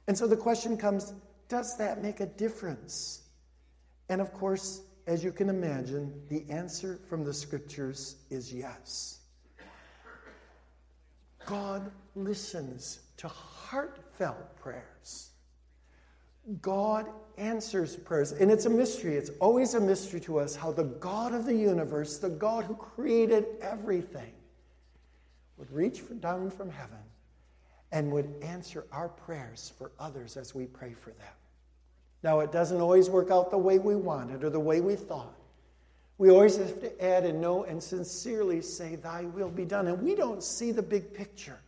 And 0.08 0.18
so 0.18 0.28
the 0.28 0.38
question 0.38 0.78
comes 0.78 1.14
does 1.48 1.76
that 1.78 2.04
make 2.04 2.20
a 2.20 2.28
difference? 2.28 3.24
And 4.10 4.22
of 4.22 4.32
course, 4.34 4.82
as 5.08 5.24
you 5.24 5.32
can 5.32 5.50
imagine, 5.50 6.14
the 6.30 6.46
answer 6.50 7.00
from 7.10 7.24
the 7.24 7.34
scriptures 7.34 8.18
is 8.30 8.54
yes. 8.54 9.20
God 11.46 11.92
listens 12.16 13.00
to 13.18 13.28
heartfelt 13.28 14.56
prayers. 14.60 15.29
God 16.62 17.08
answers 17.38 17.96
prayers. 17.96 18.32
And 18.32 18.52
it's 18.52 18.66
a 18.66 18.70
mystery. 18.70 19.16
It's 19.16 19.32
always 19.40 19.74
a 19.74 19.80
mystery 19.80 20.20
to 20.22 20.40
us 20.40 20.56
how 20.56 20.72
the 20.72 20.84
God 20.84 21.34
of 21.34 21.46
the 21.46 21.56
universe, 21.56 22.18
the 22.18 22.30
God 22.30 22.66
who 22.66 22.76
created 22.76 23.46
everything, 23.62 24.34
would 25.58 25.72
reach 25.72 26.02
down 26.20 26.50
from 26.50 26.70
heaven 26.70 26.98
and 27.92 28.12
would 28.12 28.34
answer 28.42 28.86
our 28.92 29.10
prayers 29.10 29.74
for 29.78 29.92
others 30.00 30.38
as 30.38 30.54
we 30.54 30.66
pray 30.66 30.94
for 30.94 31.12
them. 31.12 31.34
Now, 32.24 32.40
it 32.42 32.52
doesn't 32.52 32.80
always 32.80 33.10
work 33.10 33.32
out 33.32 33.50
the 33.52 33.58
way 33.58 33.80
we 33.80 33.96
wanted 33.96 34.44
or 34.44 34.50
the 34.50 34.60
way 34.60 34.82
we 34.82 34.96
thought. 34.96 35.36
We 36.18 36.30
always 36.30 36.58
have 36.58 36.82
to 36.82 37.04
add 37.04 37.26
and 37.26 37.40
know 37.40 37.64
and 37.64 37.82
sincerely 37.82 38.62
say, 38.62 38.98
Thy 38.98 39.24
will 39.24 39.50
be 39.50 39.64
done. 39.64 39.88
And 39.88 40.02
we 40.02 40.16
don't 40.16 40.44
see 40.44 40.72
the 40.72 40.82
big 40.82 41.14
picture. 41.14 41.60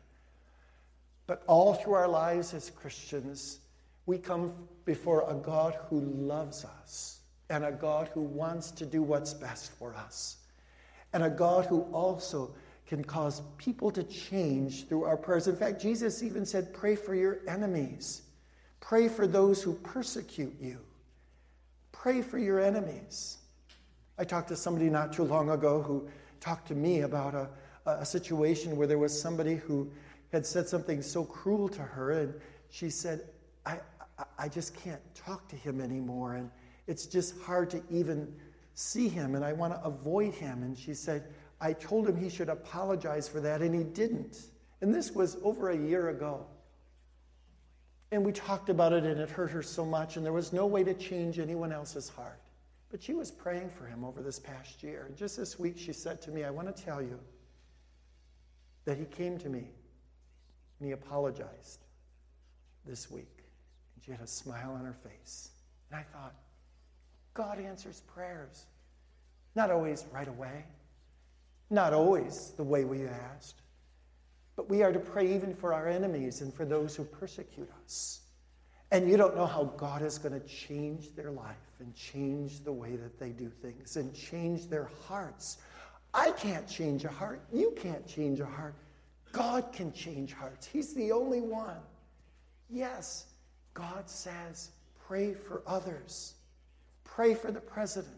But 1.25 1.43
all 1.47 1.73
through 1.73 1.93
our 1.93 2.07
lives 2.09 2.53
as 2.53 2.69
Christians, 2.69 3.59
we 4.05 4.17
come 4.17 4.53
before 4.85 5.29
a 5.29 5.35
God 5.35 5.77
who 5.89 5.99
loves 5.99 6.65
us 6.65 7.19
and 7.49 7.65
a 7.65 7.71
God 7.71 8.09
who 8.13 8.21
wants 8.21 8.71
to 8.71 8.85
do 8.85 9.01
what's 9.01 9.33
best 9.33 9.71
for 9.73 9.93
us, 9.93 10.37
and 11.11 11.23
a 11.23 11.29
God 11.29 11.65
who 11.65 11.81
also 11.91 12.55
can 12.87 13.03
cause 13.03 13.41
people 13.57 13.91
to 13.91 14.03
change 14.03 14.87
through 14.87 15.03
our 15.03 15.17
prayers. 15.17 15.47
In 15.47 15.55
fact, 15.55 15.81
Jesus 15.81 16.23
even 16.23 16.45
said, 16.45 16.73
Pray 16.73 16.95
for 16.95 17.13
your 17.13 17.39
enemies, 17.47 18.23
pray 18.79 19.07
for 19.07 19.27
those 19.27 19.61
who 19.61 19.73
persecute 19.73 20.55
you, 20.59 20.79
pray 21.91 22.21
for 22.21 22.37
your 22.37 22.59
enemies. 22.59 23.37
I 24.17 24.23
talked 24.23 24.49
to 24.49 24.55
somebody 24.55 24.89
not 24.89 25.11
too 25.11 25.23
long 25.23 25.49
ago 25.49 25.81
who 25.81 26.07
talked 26.39 26.67
to 26.69 26.75
me 26.75 27.01
about 27.01 27.33
a, 27.33 27.49
a 27.85 28.05
situation 28.05 28.77
where 28.77 28.87
there 28.87 28.99
was 28.99 29.19
somebody 29.19 29.55
who 29.55 29.91
had 30.31 30.45
said 30.45 30.67
something 30.67 31.01
so 31.01 31.25
cruel 31.25 31.67
to 31.69 31.81
her, 31.81 32.11
and 32.11 32.33
she 32.69 32.89
said, 32.89 33.25
I, 34.37 34.47
just 34.47 34.75
can't 34.75 35.01
talk 35.15 35.47
to 35.49 35.55
him 35.55 35.81
anymore, 35.81 36.35
and 36.35 36.49
it's 36.87 37.05
just 37.05 37.39
hard 37.41 37.69
to 37.71 37.81
even 37.89 38.33
see 38.73 39.07
him, 39.07 39.35
and 39.35 39.45
I 39.45 39.53
want 39.53 39.73
to 39.73 39.83
avoid 39.83 40.33
him. 40.33 40.63
And 40.63 40.77
she 40.77 40.93
said, 40.93 41.25
I 41.59 41.73
told 41.73 42.07
him 42.07 42.15
he 42.15 42.29
should 42.29 42.49
apologize 42.49 43.27
for 43.27 43.39
that, 43.41 43.61
and 43.61 43.73
he 43.73 43.83
didn't. 43.83 44.37
And 44.81 44.93
this 44.93 45.11
was 45.11 45.37
over 45.43 45.69
a 45.69 45.77
year 45.77 46.09
ago. 46.09 46.45
And 48.11 48.25
we 48.25 48.31
talked 48.31 48.69
about 48.69 48.93
it, 48.93 49.03
and 49.03 49.19
it 49.19 49.29
hurt 49.29 49.51
her 49.51 49.61
so 49.61 49.85
much, 49.85 50.17
and 50.17 50.25
there 50.25 50.33
was 50.33 50.51
no 50.51 50.65
way 50.65 50.83
to 50.83 50.93
change 50.93 51.39
anyone 51.39 51.71
else's 51.71 52.09
heart. 52.09 52.41
But 52.89 53.01
she 53.01 53.13
was 53.13 53.31
praying 53.31 53.69
for 53.69 53.85
him 53.85 54.03
over 54.03 54.21
this 54.21 54.37
past 54.37 54.83
year. 54.83 55.05
And 55.07 55.15
just 55.15 55.37
this 55.37 55.57
week, 55.57 55.77
she 55.77 55.93
said 55.93 56.21
to 56.23 56.31
me, 56.31 56.43
I 56.43 56.49
want 56.49 56.75
to 56.75 56.83
tell 56.83 57.01
you 57.01 57.17
that 58.83 58.97
he 58.97 59.05
came 59.05 59.37
to 59.37 59.49
me 59.49 59.69
and 60.79 60.87
he 60.87 60.91
apologized 60.91 61.85
this 62.85 63.09
week. 63.09 63.40
And 64.01 64.05
she 64.05 64.11
had 64.11 64.21
a 64.21 64.27
smile 64.27 64.73
on 64.73 64.85
her 64.85 64.95
face. 65.09 65.49
And 65.89 65.99
I 65.99 66.03
thought, 66.03 66.33
God 67.33 67.59
answers 67.59 68.01
prayers. 68.13 68.65
Not 69.55 69.69
always 69.69 70.05
right 70.13 70.27
away, 70.27 70.65
not 71.69 71.93
always 71.93 72.53
the 72.55 72.63
way 72.63 72.85
we 72.85 73.05
asked, 73.05 73.61
but 74.55 74.69
we 74.69 74.81
are 74.81 74.93
to 74.93 74.99
pray 74.99 75.33
even 75.35 75.53
for 75.53 75.73
our 75.73 75.87
enemies 75.87 76.41
and 76.41 76.53
for 76.53 76.63
those 76.63 76.95
who 76.95 77.03
persecute 77.03 77.69
us. 77.83 78.21
And 78.91 79.09
you 79.09 79.17
don't 79.17 79.35
know 79.35 79.45
how 79.45 79.65
God 79.77 80.01
is 80.01 80.17
going 80.17 80.39
to 80.39 80.47
change 80.47 81.15
their 81.15 81.31
life 81.31 81.55
and 81.79 81.93
change 81.95 82.63
the 82.63 82.71
way 82.71 82.95
that 82.95 83.19
they 83.19 83.29
do 83.29 83.49
things 83.49 83.97
and 83.97 84.13
change 84.13 84.67
their 84.67 84.89
hearts. 85.07 85.57
I 86.13 86.31
can't 86.31 86.67
change 86.67 87.05
a 87.05 87.09
heart. 87.09 87.41
You 87.53 87.73
can't 87.81 88.05
change 88.05 88.39
a 88.39 88.45
heart. 88.45 88.75
God 89.31 89.71
can 89.71 89.93
change 89.93 90.33
hearts. 90.33 90.65
He's 90.65 90.93
the 90.93 91.11
only 91.11 91.39
one. 91.39 91.77
Yes, 92.69 93.25
God 93.73 94.09
says, 94.09 94.71
pray 95.07 95.33
for 95.33 95.61
others. 95.65 96.35
Pray 97.03 97.33
for 97.33 97.51
the 97.51 97.61
president. 97.61 98.15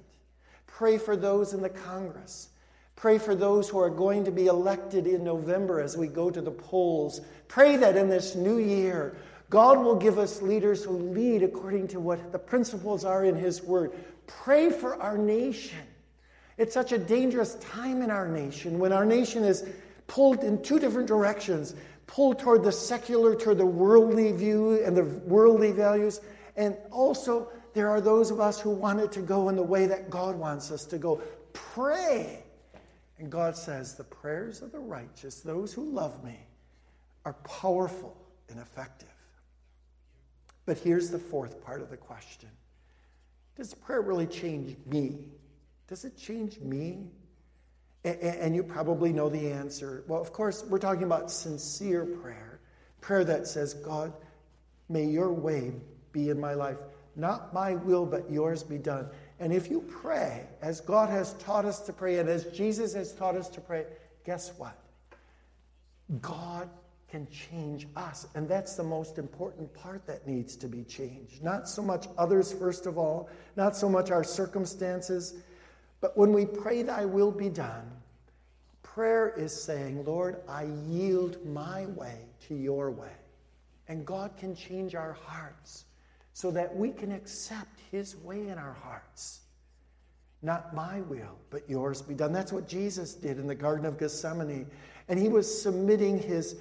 Pray 0.68 0.98
for 0.98 1.16
those 1.16 1.54
in 1.54 1.62
the 1.62 1.70
Congress. 1.70 2.50
Pray 2.96 3.18
for 3.18 3.36
those 3.36 3.68
who 3.70 3.80
are 3.80 3.90
going 3.90 4.24
to 4.24 4.32
be 4.32 4.48
elected 4.48 5.08
in 5.08 5.24
November 5.24 5.80
as 5.80 5.98
we 5.98 6.08
go 6.08 6.30
to 6.30 6.42
the 6.42 6.52
polls. 6.52 7.22
Pray 7.48 7.76
that 7.78 7.98
in 7.98 8.08
this 8.08 8.36
new 8.36 8.60
year, 8.60 9.18
God 9.50 9.80
will 9.80 9.96
give 9.96 10.18
us 10.18 10.42
leaders 10.42 10.84
who 10.84 10.94
lead 10.94 11.44
according 11.44 11.88
to 11.90 12.00
what 12.00 12.32
the 12.32 12.40
principles 12.40 13.06
are 13.06 13.26
in 13.26 13.36
His 13.36 13.62
Word. 13.62 13.94
Pray 14.26 14.70
for 14.70 15.02
our 15.02 15.18
nation. 15.18 15.86
It's 16.58 16.74
such 16.74 16.92
a 16.92 16.98
dangerous 16.98 17.56
time 17.56 18.02
in 18.02 18.12
our 18.12 18.28
nation 18.28 18.80
when 18.80 18.94
our 18.94 19.06
nation 19.06 19.44
is 19.44 19.68
pulled 20.08 20.44
in 20.44 20.62
two 20.62 20.80
different 20.80 21.08
directions 21.08 21.76
pulled 22.08 22.40
toward 22.40 22.64
the 22.64 22.72
secular, 22.72 23.36
toward 23.36 23.58
the 23.58 23.66
worldly 23.66 24.32
view 24.32 24.84
and 24.84 24.96
the 24.96 25.04
worldly 25.04 25.72
values. 25.72 26.22
And 26.56 26.78
also, 26.92 27.52
there 27.74 27.90
are 27.90 28.02
those 28.02 28.32
of 28.32 28.40
us 28.40 28.60
who 28.60 28.70
want 28.70 29.00
it 29.00 29.12
to 29.14 29.22
go 29.22 29.50
in 29.50 29.56
the 29.56 29.64
way 29.64 29.86
that 29.88 30.10
God 30.10 30.36
wants 30.36 30.72
us 30.72 30.86
to 30.86 30.98
go. 30.98 31.22
Pray. 31.54 32.44
And 33.18 33.32
God 33.32 33.56
says, 33.56 33.96
The 33.96 34.04
prayers 34.04 34.62
of 34.62 34.72
the 34.72 34.80
righteous, 34.80 35.42
those 35.42 35.74
who 35.74 35.84
love 35.84 36.24
me, 36.24 36.38
are 37.26 37.34
powerful 37.34 38.16
and 38.50 38.60
effective. 38.60 39.08
But 40.66 40.78
here's 40.78 41.10
the 41.10 41.20
fourth 41.20 41.64
part 41.64 41.82
of 41.82 41.90
the 41.90 41.98
question 41.98 42.50
Does 43.56 43.74
prayer 43.74 44.02
really 44.02 44.28
change 44.28 44.76
me? 44.86 45.20
Does 45.88 46.06
it 46.06 46.18
change 46.18 46.60
me? 46.60 47.08
And 48.04 48.56
you 48.56 48.64
probably 48.64 49.14
know 49.14 49.30
the 49.30 49.52
answer. 49.52 50.04
Well, 50.08 50.22
of 50.22 50.34
course, 50.34 50.64
we're 50.64 50.80
talking 50.80 51.04
about 51.04 51.32
sincere 51.32 52.06
prayer 52.06 52.54
prayer 53.04 53.24
that 53.26 53.46
says, 53.46 53.76
God, 53.76 54.14
may 54.90 55.06
your 55.06 55.32
way 55.32 55.74
be 56.12 56.30
in 56.30 56.40
my 56.40 56.54
life. 56.54 56.78
Not 57.16 57.54
my 57.54 57.76
will, 57.76 58.06
but 58.06 58.32
yours 58.32 58.64
be 58.64 58.80
done. 58.80 59.08
And 59.40 59.54
if 59.54 59.70
you 59.70 59.82
pray 59.82 60.48
as 60.62 60.82
God 60.82 61.10
has 61.10 61.34
taught 61.34 61.66
us 61.66 61.82
to 61.82 61.94
pray 61.94 62.18
and 62.18 62.28
as 62.28 62.46
Jesus 62.46 62.94
has 62.94 63.14
taught 63.14 63.36
us 63.36 63.50
to 63.50 63.62
pray, 63.62 63.86
guess 64.26 64.52
what? 64.58 64.76
God 66.22 66.70
can 67.10 67.28
change 67.30 67.88
us. 67.96 68.26
And 68.34 68.50
that's 68.50 68.76
the 68.76 68.84
most 68.84 69.20
important 69.20 69.72
part 69.76 70.08
that 70.08 70.26
needs 70.26 70.56
to 70.56 70.68
be 70.68 70.84
changed. 70.84 71.44
Not 71.44 71.70
so 71.70 71.84
much 71.84 72.08
others, 72.18 72.52
first 72.52 72.88
of 72.88 72.98
all, 72.98 73.30
not 73.56 73.76
so 73.76 73.88
much 73.88 74.10
our 74.10 74.24
circumstances 74.24 75.36
but 76.04 76.18
when 76.18 76.34
we 76.34 76.46
pray, 76.46 76.82
Thy 76.82 77.06
will 77.06 77.32
be 77.32 77.48
done, 77.48 77.90
prayer 78.82 79.30
is 79.38 79.54
saying, 79.54 80.04
Lord, 80.04 80.42
I 80.50 80.68
yield 80.86 81.38
my 81.46 81.86
way 81.86 82.26
to 82.50 82.56
your 82.56 82.92
way. 82.92 83.16
And 83.88 84.06
God 84.06 84.36
can 84.36 84.54
change 84.54 84.96
our 84.96 85.14
hearts 85.14 85.86
so 86.34 86.52
that 86.52 86.76
we 86.76 86.92
can 86.92 87.14
accept 87.14 87.80
His 87.90 88.18
way 88.18 88.50
in 88.50 88.58
our 88.58 88.74
hearts. 88.74 89.44
Not 90.42 90.76
my 90.76 91.00
will, 91.00 91.40
but 91.50 91.70
yours 91.70 92.02
be 92.02 92.16
done. 92.16 92.34
That's 92.34 92.52
what 92.52 92.68
Jesus 92.68 93.14
did 93.14 93.40
in 93.40 93.48
the 93.48 93.56
Garden 93.56 93.86
of 93.86 93.98
Gethsemane. 93.98 94.68
And 95.08 95.18
He 95.18 95.30
was 95.30 95.62
submitting 95.62 96.20
His 96.20 96.58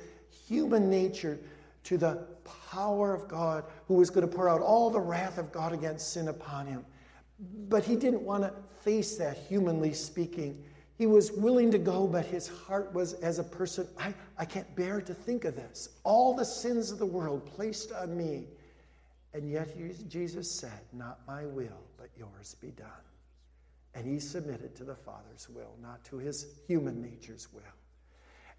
human 0.46 0.88
nature 0.88 1.36
to 1.82 1.98
the 1.98 2.28
power 2.70 3.12
of 3.12 3.26
God, 3.26 3.64
who 3.88 3.94
was 3.94 4.08
going 4.08 4.24
to 4.24 4.32
pour 4.32 4.48
out 4.48 4.60
all 4.60 4.88
the 4.88 5.00
wrath 5.00 5.36
of 5.36 5.50
God 5.50 5.72
against 5.72 6.12
sin 6.12 6.28
upon 6.28 6.68
Him. 6.68 6.86
But 7.68 7.82
he 7.84 7.96
didn't 7.96 8.22
want 8.22 8.44
to 8.44 8.52
face 8.84 9.16
that, 9.16 9.36
humanly 9.36 9.92
speaking. 9.92 10.62
He 10.98 11.06
was 11.06 11.32
willing 11.32 11.70
to 11.70 11.78
go, 11.78 12.06
but 12.06 12.26
his 12.26 12.48
heart 12.48 12.92
was 12.92 13.14
as 13.14 13.38
a 13.38 13.44
person, 13.44 13.88
I, 13.98 14.14
I 14.38 14.44
can't 14.44 14.72
bear 14.76 15.00
to 15.00 15.14
think 15.14 15.44
of 15.44 15.56
this. 15.56 15.88
All 16.04 16.34
the 16.34 16.44
sins 16.44 16.90
of 16.90 16.98
the 16.98 17.06
world 17.06 17.44
placed 17.46 17.92
on 17.92 18.16
me. 18.16 18.46
And 19.34 19.50
yet 19.50 19.74
Jesus 20.08 20.50
said, 20.50 20.80
Not 20.92 21.20
my 21.26 21.46
will, 21.46 21.82
but 21.96 22.10
yours 22.16 22.54
be 22.60 22.68
done. 22.68 22.86
And 23.94 24.06
he 24.06 24.20
submitted 24.20 24.74
to 24.76 24.84
the 24.84 24.94
Father's 24.94 25.48
will, 25.48 25.74
not 25.82 26.04
to 26.06 26.18
his 26.18 26.46
human 26.66 27.02
nature's 27.02 27.48
will. 27.52 27.62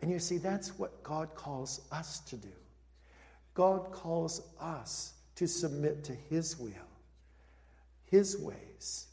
And 0.01 0.11
you 0.11 0.19
see, 0.19 0.37
that's 0.37 0.77
what 0.77 1.03
God 1.03 1.33
calls 1.35 1.81
us 1.91 2.19
to 2.21 2.35
do. 2.35 2.49
God 3.53 3.91
calls 3.91 4.41
us 4.59 5.13
to 5.35 5.47
submit 5.47 6.03
to 6.05 6.13
his 6.13 6.57
will 6.57 6.71
his 8.13 8.37
ways, 8.37 9.07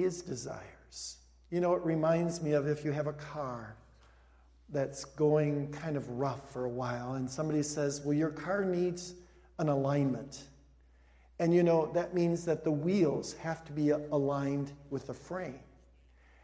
His 0.00 0.22
desires. 0.22 1.18
You 1.50 1.60
know, 1.60 1.74
it 1.74 1.84
reminds 1.84 2.40
me 2.40 2.52
of 2.52 2.66
if 2.66 2.86
you 2.86 2.90
have 2.90 3.06
a 3.06 3.12
car 3.12 3.76
that's 4.70 5.04
going 5.04 5.70
kind 5.72 5.94
of 5.94 6.08
rough 6.08 6.50
for 6.50 6.64
a 6.64 6.70
while, 6.70 7.14
and 7.14 7.28
somebody 7.28 7.62
says, 7.62 8.00
Well, 8.02 8.14
your 8.14 8.30
car 8.30 8.64
needs 8.64 9.14
an 9.58 9.68
alignment. 9.68 10.44
And 11.38 11.52
you 11.52 11.62
know, 11.62 11.92
that 11.92 12.14
means 12.14 12.46
that 12.46 12.64
the 12.64 12.70
wheels 12.70 13.34
have 13.42 13.62
to 13.66 13.72
be 13.72 13.90
aligned 13.90 14.72
with 14.88 15.06
the 15.06 15.12
frame. 15.12 15.60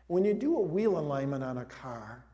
When 0.09 0.23
you 0.23 0.35
do 0.35 0.59
a 0.59 0.61
wheel 0.61 0.99
alignment 0.99 1.43
on 1.43 1.57
a 1.57 1.65
car, 1.65 2.27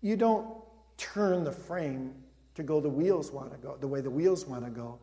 you 0.00 0.16
don't 0.16 0.48
turn 0.96 1.44
the 1.44 1.52
frame 1.52 2.12
to 2.56 2.64
go 2.64 2.80
the 2.80 2.88
wheels 2.88 3.30
want 3.30 3.52
to 3.52 3.58
go, 3.58 3.76
the 3.76 3.86
way 3.86 4.00
the 4.00 4.10
wheels 4.10 4.46
want 4.46 4.64
to 4.64 4.70
go. 4.70 4.98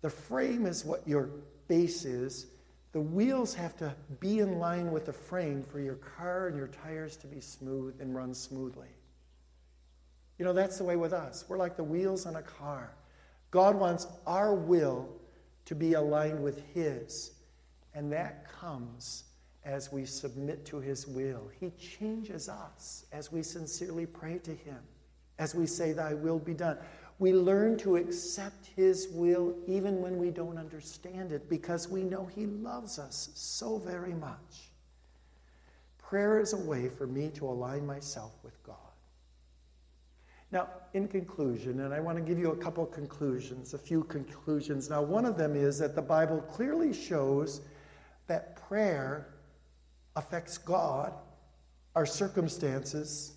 The 0.00 0.10
frame 0.10 0.66
is 0.66 0.84
what 0.84 1.06
your 1.06 1.30
base 1.68 2.04
is. 2.04 2.46
The 2.94 3.00
wheels 3.00 3.56
have 3.56 3.76
to 3.78 3.92
be 4.20 4.38
in 4.38 4.60
line 4.60 4.92
with 4.92 5.06
the 5.06 5.12
frame 5.12 5.64
for 5.64 5.80
your 5.80 5.96
car 5.96 6.46
and 6.46 6.56
your 6.56 6.68
tires 6.68 7.16
to 7.16 7.26
be 7.26 7.40
smooth 7.40 8.00
and 8.00 8.14
run 8.14 8.32
smoothly. 8.32 8.86
You 10.38 10.44
know, 10.44 10.52
that's 10.52 10.78
the 10.78 10.84
way 10.84 10.94
with 10.94 11.12
us. 11.12 11.44
We're 11.48 11.58
like 11.58 11.76
the 11.76 11.82
wheels 11.82 12.24
on 12.24 12.36
a 12.36 12.42
car. 12.42 12.94
God 13.50 13.74
wants 13.74 14.06
our 14.28 14.54
will 14.54 15.08
to 15.64 15.74
be 15.74 15.94
aligned 15.94 16.40
with 16.40 16.62
His, 16.72 17.32
and 17.94 18.12
that 18.12 18.46
comes 18.48 19.24
as 19.64 19.90
we 19.90 20.04
submit 20.04 20.64
to 20.66 20.78
His 20.78 21.04
will. 21.08 21.50
He 21.58 21.70
changes 21.70 22.48
us 22.48 23.06
as 23.10 23.32
we 23.32 23.42
sincerely 23.42 24.06
pray 24.06 24.38
to 24.38 24.54
Him, 24.54 24.78
as 25.40 25.52
we 25.52 25.66
say, 25.66 25.94
Thy 25.94 26.14
will 26.14 26.38
be 26.38 26.54
done. 26.54 26.78
We 27.24 27.32
learn 27.32 27.78
to 27.78 27.96
accept 27.96 28.66
His 28.76 29.08
will 29.08 29.54
even 29.66 30.02
when 30.02 30.18
we 30.18 30.28
don't 30.28 30.58
understand 30.58 31.32
it 31.32 31.48
because 31.48 31.88
we 31.88 32.02
know 32.02 32.26
He 32.26 32.44
loves 32.44 32.98
us 32.98 33.30
so 33.34 33.78
very 33.78 34.12
much. 34.12 34.68
Prayer 35.96 36.38
is 36.38 36.52
a 36.52 36.58
way 36.58 36.90
for 36.90 37.06
me 37.06 37.30
to 37.36 37.46
align 37.46 37.86
myself 37.86 38.32
with 38.42 38.62
God. 38.62 38.76
Now, 40.52 40.68
in 40.92 41.08
conclusion, 41.08 41.80
and 41.80 41.94
I 41.94 42.00
want 42.00 42.18
to 42.18 42.22
give 42.22 42.38
you 42.38 42.50
a 42.50 42.56
couple 42.58 42.84
conclusions, 42.84 43.72
a 43.72 43.78
few 43.78 44.04
conclusions. 44.04 44.90
Now, 44.90 45.00
one 45.00 45.24
of 45.24 45.38
them 45.38 45.56
is 45.56 45.78
that 45.78 45.94
the 45.94 46.02
Bible 46.02 46.42
clearly 46.42 46.92
shows 46.92 47.62
that 48.26 48.56
prayer 48.68 49.28
affects 50.14 50.58
God, 50.58 51.14
our 51.96 52.04
circumstances, 52.04 53.32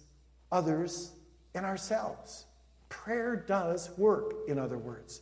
others, 0.51 1.11
and 1.55 1.65
ourselves. 1.65 2.46
Prayer 2.89 3.35
does 3.35 3.89
work, 3.97 4.33
in 4.47 4.57
other 4.57 4.77
words. 4.77 5.21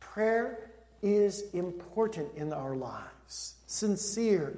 Prayer 0.00 0.70
is 1.02 1.50
important 1.52 2.28
in 2.36 2.52
our 2.52 2.74
lives. 2.74 3.54
Sincere, 3.66 4.56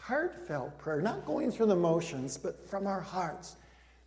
heartfelt 0.00 0.76
prayer, 0.78 1.00
not 1.00 1.24
going 1.24 1.50
through 1.50 1.66
the 1.66 1.76
motions, 1.76 2.36
but 2.36 2.68
from 2.68 2.86
our 2.86 3.00
hearts. 3.00 3.56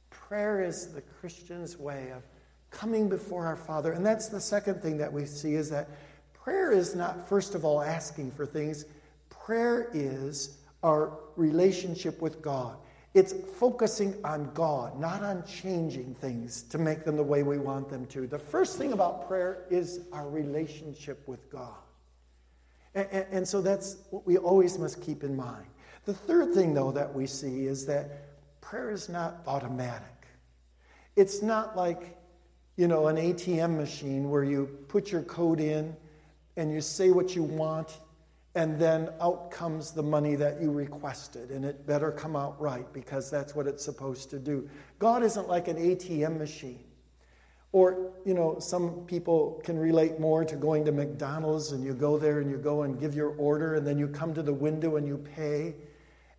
Prayer 0.10 0.64
is 0.64 0.94
the 0.94 1.02
Christian's 1.02 1.78
way 1.78 2.12
of 2.12 2.24
coming 2.72 3.08
before 3.08 3.46
our 3.46 3.56
Father. 3.56 3.94
And 3.94 4.06
that's 4.06 4.28
the 4.28 4.42
second 4.42 4.82
thing 4.82 4.98
that 4.98 5.12
we 5.12 5.26
see 5.26 5.56
is 5.56 5.70
that 5.70 5.90
prayer 6.34 6.72
is 6.72 6.96
not, 6.96 7.28
first 7.28 7.56
of 7.56 7.64
all, 7.64 7.82
asking 7.82 8.32
for 8.32 8.46
things. 8.46 8.86
Prayer 9.30 9.90
is 9.94 10.58
our 10.84 11.18
relationship 11.36 12.22
with 12.22 12.42
God. 12.42 12.78
It's 13.16 13.34
focusing 13.58 14.14
on 14.26 14.52
God, 14.54 15.00
not 15.00 15.24
on 15.24 15.46
changing 15.46 16.16
things 16.16 16.64
to 16.64 16.78
make 16.78 17.06
them 17.06 17.16
the 17.16 17.24
way 17.24 17.44
we 17.44 17.58
want 17.58 17.88
them 17.88 18.06
to. 18.08 18.28
The 18.28 18.38
first 18.38 18.78
thing 18.78 18.92
about 18.92 19.26
prayer 19.26 19.64
is 19.70 20.02
our 20.12 20.30
relationship 20.30 21.26
with 21.26 21.50
God. 21.50 21.78
And, 22.94 23.08
and, 23.12 23.26
and 23.32 23.48
so 23.48 23.62
that's 23.62 23.96
what 24.10 24.28
we 24.28 24.38
always 24.38 24.78
must 24.78 25.02
keep 25.02 25.24
in 25.24 25.34
mind. 25.34 25.66
The 26.04 26.14
third 26.14 26.54
thing, 26.54 26.74
though, 26.74 26.92
that 26.92 27.14
we 27.14 27.26
see 27.26 27.68
is 27.68 27.86
that 27.86 28.60
prayer 28.60 28.92
is 28.92 29.08
not 29.08 29.38
automatic. 29.48 30.28
It's 31.16 31.42
not 31.42 31.78
like, 31.78 32.18
you 32.76 32.90
know, 32.90 33.08
an 33.08 33.16
ATM 33.16 33.78
machine 33.78 34.30
where 34.30 34.44
you 34.44 34.66
put 34.90 35.10
your 35.10 35.22
code 35.22 35.62
in 35.62 35.96
and 36.58 36.70
you 36.70 36.82
say 36.82 37.12
what 37.12 37.34
you 37.34 37.44
want, 37.44 37.98
and 38.56 38.80
then 38.80 39.10
out 39.20 39.52
comes 39.52 39.92
the 39.92 40.02
money 40.02 40.36
that 40.36 40.62
you 40.62 40.72
requested, 40.72 41.52
and 41.52 41.66
it 41.66 41.86
better 41.86 42.12
come 42.12 42.38
out 42.38 42.60
right 42.60 42.92
because 42.94 43.30
that's 43.30 43.54
what 43.54 43.68
it's 43.68 43.84
supposed 43.84 44.30
to 44.30 44.40
do. 44.40 44.68
God 44.98 45.24
isn't 45.24 45.50
like 45.50 45.68
an 45.68 45.76
ATM 45.76 46.38
machine. 46.38 46.86
Or, 47.74 48.14
you 48.26 48.34
know, 48.34 48.58
some 48.60 49.06
people 49.06 49.62
can 49.66 49.78
relate 49.78 50.18
more 50.18 50.46
to 50.46 50.56
going 50.56 50.86
to 50.86 50.94
McDonald's 50.94 51.74
and 51.74 51.84
you 51.84 51.94
go 51.94 52.18
there 52.18 52.40
and 52.40 52.50
you 52.50 52.56
go 52.56 52.84
and 52.84 52.98
give 52.98 53.14
your 53.14 53.32
order, 53.32 53.76
and 53.76 53.86
then 53.86 54.00
you 54.00 54.08
come 54.08 54.34
to 54.34 54.42
the 54.42 54.54
window 54.54 54.96
and 54.96 55.06
you 55.06 55.18
pay. 55.18 55.76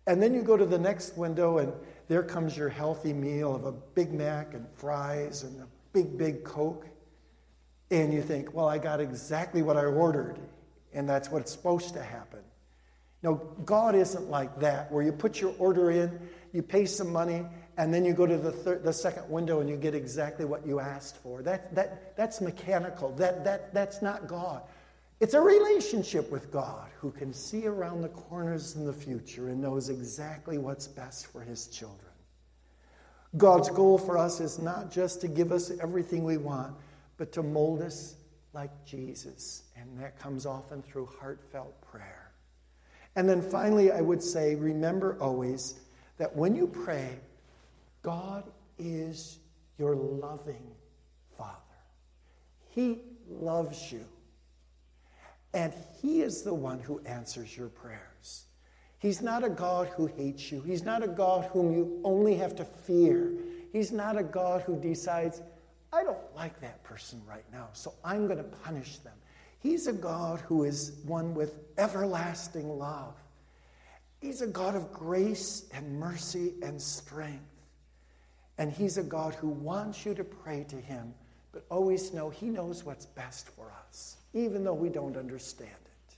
And 0.07 0.19
then 0.19 0.33
you 0.33 0.41
go 0.41 0.57
to 0.57 0.65
the 0.65 0.79
next 0.79 1.15
window 1.15 1.59
and 1.59 1.71
there 2.07 2.23
comes 2.23 2.57
your 2.57 2.69
healthy 2.69 3.13
meal 3.13 3.55
of 3.55 3.65
a 3.65 3.71
Big 3.71 4.11
Mac 4.13 4.55
and 4.55 4.65
fries 4.73 5.43
and 5.43 5.61
a 5.61 5.67
big, 5.93 6.17
big 6.17 6.43
Coke. 6.43 6.87
And 7.91 8.11
you 8.11 8.23
think, 8.23 8.55
well, 8.55 8.67
I 8.67 8.79
got 8.79 8.99
exactly 8.99 9.61
what 9.61 9.77
I 9.77 9.85
ordered, 9.85 10.39
and 10.97 11.07
that's 11.07 11.29
what's 11.29 11.51
supposed 11.51 11.93
to 11.93 12.01
happen. 12.01 12.39
No, 13.21 13.35
God 13.65 13.93
isn't 13.93 14.29
like 14.29 14.59
that, 14.59 14.91
where 14.91 15.03
you 15.03 15.11
put 15.11 15.39
your 15.39 15.53
order 15.59 15.91
in, 15.91 16.19
you 16.53 16.63
pay 16.63 16.85
some 16.85 17.11
money, 17.11 17.45
and 17.77 17.93
then 17.93 18.03
you 18.03 18.13
go 18.13 18.25
to 18.25 18.37
the, 18.37 18.81
the 18.83 18.91
second 18.91 19.29
window 19.29 19.59
and 19.59 19.69
you 19.69 19.77
get 19.77 19.93
exactly 19.93 20.43
what 20.43 20.65
you 20.65 20.79
asked 20.79 21.17
for. 21.17 21.43
That, 21.43 21.73
that, 21.75 22.17
that's 22.17 22.41
mechanical. 22.41 23.11
That, 23.13 23.43
that, 23.43 23.73
that's 23.73 24.01
not 24.01 24.27
God. 24.27 24.63
It's 25.19 25.35
a 25.35 25.41
relationship 25.41 26.31
with 26.31 26.51
God 26.51 26.89
who 26.99 27.11
can 27.11 27.31
see 27.31 27.67
around 27.67 28.01
the 28.01 28.09
corners 28.09 28.75
in 28.75 28.85
the 28.85 28.93
future 28.93 29.49
and 29.49 29.61
knows 29.61 29.89
exactly 29.89 30.57
what's 30.57 30.87
best 30.87 31.27
for 31.27 31.41
his 31.41 31.67
children. 31.67 32.11
God's 33.35 33.69
goal 33.69 33.99
for 33.99 34.17
us 34.17 34.39
is 34.39 34.57
not 34.57 34.91
just 34.91 35.21
to 35.21 35.27
give 35.27 35.51
us 35.51 35.71
everything 35.79 36.23
we 36.23 36.37
want, 36.37 36.75
but 37.17 37.31
to 37.33 37.43
mold 37.43 37.81
us 37.81 38.15
like 38.57 38.85
Jesus. 38.85 39.65
And 39.79 39.99
that 39.99 40.19
comes 40.19 40.47
often 40.47 40.81
through 40.81 41.07
heartfelt 41.19 41.79
prayer. 41.91 42.31
And 43.15 43.29
then 43.29 43.39
finally, 43.39 43.91
I 43.91 44.01
would 44.01 44.21
say 44.21 44.55
remember 44.55 45.15
always 45.21 45.79
that 46.17 46.35
when 46.35 46.55
you 46.55 46.65
pray, 46.65 47.19
God 48.01 48.45
is 48.79 49.37
your 49.77 49.95
loving 49.95 50.71
Father. 51.37 51.53
He 52.69 53.01
loves 53.29 53.91
you. 53.91 54.03
And 55.53 55.71
He 56.01 56.21
is 56.21 56.41
the 56.41 56.53
one 56.53 56.79
who 56.79 56.99
answers 57.05 57.55
your 57.55 57.69
prayers. 57.69 58.45
He's 58.97 59.21
not 59.21 59.43
a 59.43 59.49
God 59.49 59.87
who 59.89 60.07
hates 60.07 60.51
you. 60.51 60.61
He's 60.61 60.83
not 60.83 61.03
a 61.03 61.07
God 61.07 61.45
whom 61.53 61.71
you 61.71 62.01
only 62.03 62.33
have 62.35 62.55
to 62.55 62.65
fear. 62.65 63.33
He's 63.71 63.91
not 63.91 64.17
a 64.17 64.23
God 64.23 64.63
who 64.63 64.81
decides, 64.81 65.43
I 65.93 66.03
don't 66.03 66.35
like 66.35 66.59
that 66.61 66.83
person 66.83 67.21
right 67.27 67.45
now, 67.51 67.69
so 67.73 67.93
I'm 68.03 68.27
going 68.27 68.37
to 68.37 68.43
punish 68.43 68.97
them. 68.97 69.13
He's 69.59 69.87
a 69.87 69.93
God 69.93 70.39
who 70.41 70.63
is 70.63 70.93
one 71.05 71.33
with 71.33 71.59
everlasting 71.77 72.69
love. 72.77 73.15
He's 74.21 74.41
a 74.41 74.47
God 74.47 74.75
of 74.75 74.91
grace 74.91 75.65
and 75.73 75.99
mercy 75.99 76.53
and 76.61 76.81
strength. 76.81 77.43
And 78.57 78.71
He's 78.71 78.97
a 78.97 79.03
God 79.03 79.35
who 79.35 79.49
wants 79.49 80.05
you 80.05 80.13
to 80.15 80.23
pray 80.23 80.65
to 80.69 80.75
Him, 80.75 81.13
but 81.51 81.65
always 81.69 82.13
know 82.13 82.29
He 82.29 82.47
knows 82.47 82.83
what's 82.83 83.05
best 83.05 83.47
for 83.49 83.71
us 83.87 84.17
even 84.37 84.63
though 84.63 84.73
we 84.73 84.89
don't 84.89 85.17
understand 85.17 85.69
it. 85.71 86.15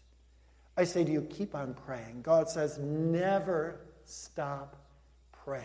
I 0.77 0.84
say 0.84 1.03
to 1.03 1.12
you, 1.12 1.21
keep 1.21 1.55
on 1.55 1.73
praying. 1.73 2.21
God 2.21 2.49
says, 2.49 2.77
never 2.79 3.79
stop 4.05 4.75
praying. 5.43 5.63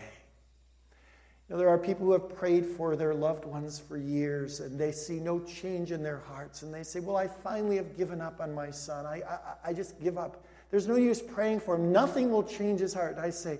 You 1.47 1.53
know, 1.53 1.59
there 1.59 1.69
are 1.69 1.77
people 1.77 2.07
who 2.07 2.13
have 2.13 2.35
prayed 2.35 2.65
for 2.65 2.95
their 2.95 3.13
loved 3.13 3.45
ones 3.45 3.79
for 3.79 3.97
years 3.97 4.61
and 4.61 4.79
they 4.79 4.91
see 4.91 5.19
no 5.19 5.39
change 5.41 5.91
in 5.91 6.01
their 6.01 6.19
hearts. 6.19 6.63
And 6.63 6.73
they 6.73 6.81
say, 6.81 6.99
Well, 6.99 7.17
I 7.17 7.27
finally 7.27 7.75
have 7.75 7.95
given 7.95 8.19
up 8.19 8.41
on 8.41 8.53
my 8.53 8.71
son. 8.71 9.05
I, 9.05 9.21
I, 9.21 9.69
I 9.69 9.73
just 9.73 10.01
give 10.01 10.17
up. 10.17 10.43
There's 10.71 10.87
no 10.87 10.95
use 10.95 11.21
praying 11.21 11.59
for 11.59 11.75
him. 11.75 11.91
Nothing 11.91 12.31
will 12.31 12.43
change 12.43 12.79
his 12.79 12.95
heart. 12.95 13.17
I 13.19 13.29
say, 13.29 13.59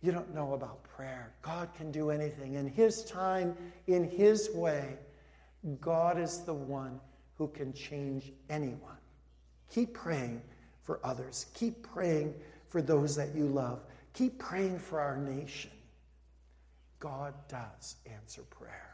You 0.00 0.12
don't 0.12 0.34
know 0.34 0.54
about 0.54 0.82
prayer. 0.82 1.34
God 1.42 1.68
can 1.74 1.92
do 1.92 2.10
anything. 2.10 2.54
In 2.54 2.66
his 2.66 3.04
time, 3.04 3.54
in 3.86 4.02
his 4.04 4.50
way, 4.54 4.96
God 5.82 6.18
is 6.18 6.40
the 6.40 6.54
one 6.54 7.00
who 7.36 7.48
can 7.48 7.74
change 7.74 8.32
anyone. 8.48 8.96
Keep 9.70 9.92
praying 9.92 10.40
for 10.82 11.00
others. 11.04 11.46
Keep 11.52 11.82
praying 11.82 12.34
for 12.68 12.80
those 12.80 13.14
that 13.16 13.34
you 13.34 13.44
love. 13.44 13.84
Keep 14.14 14.38
praying 14.38 14.78
for 14.78 15.00
our 15.00 15.18
nation. 15.18 15.70
God 17.00 17.34
does 17.48 17.96
answer 18.06 18.42
prayer. 18.42 18.89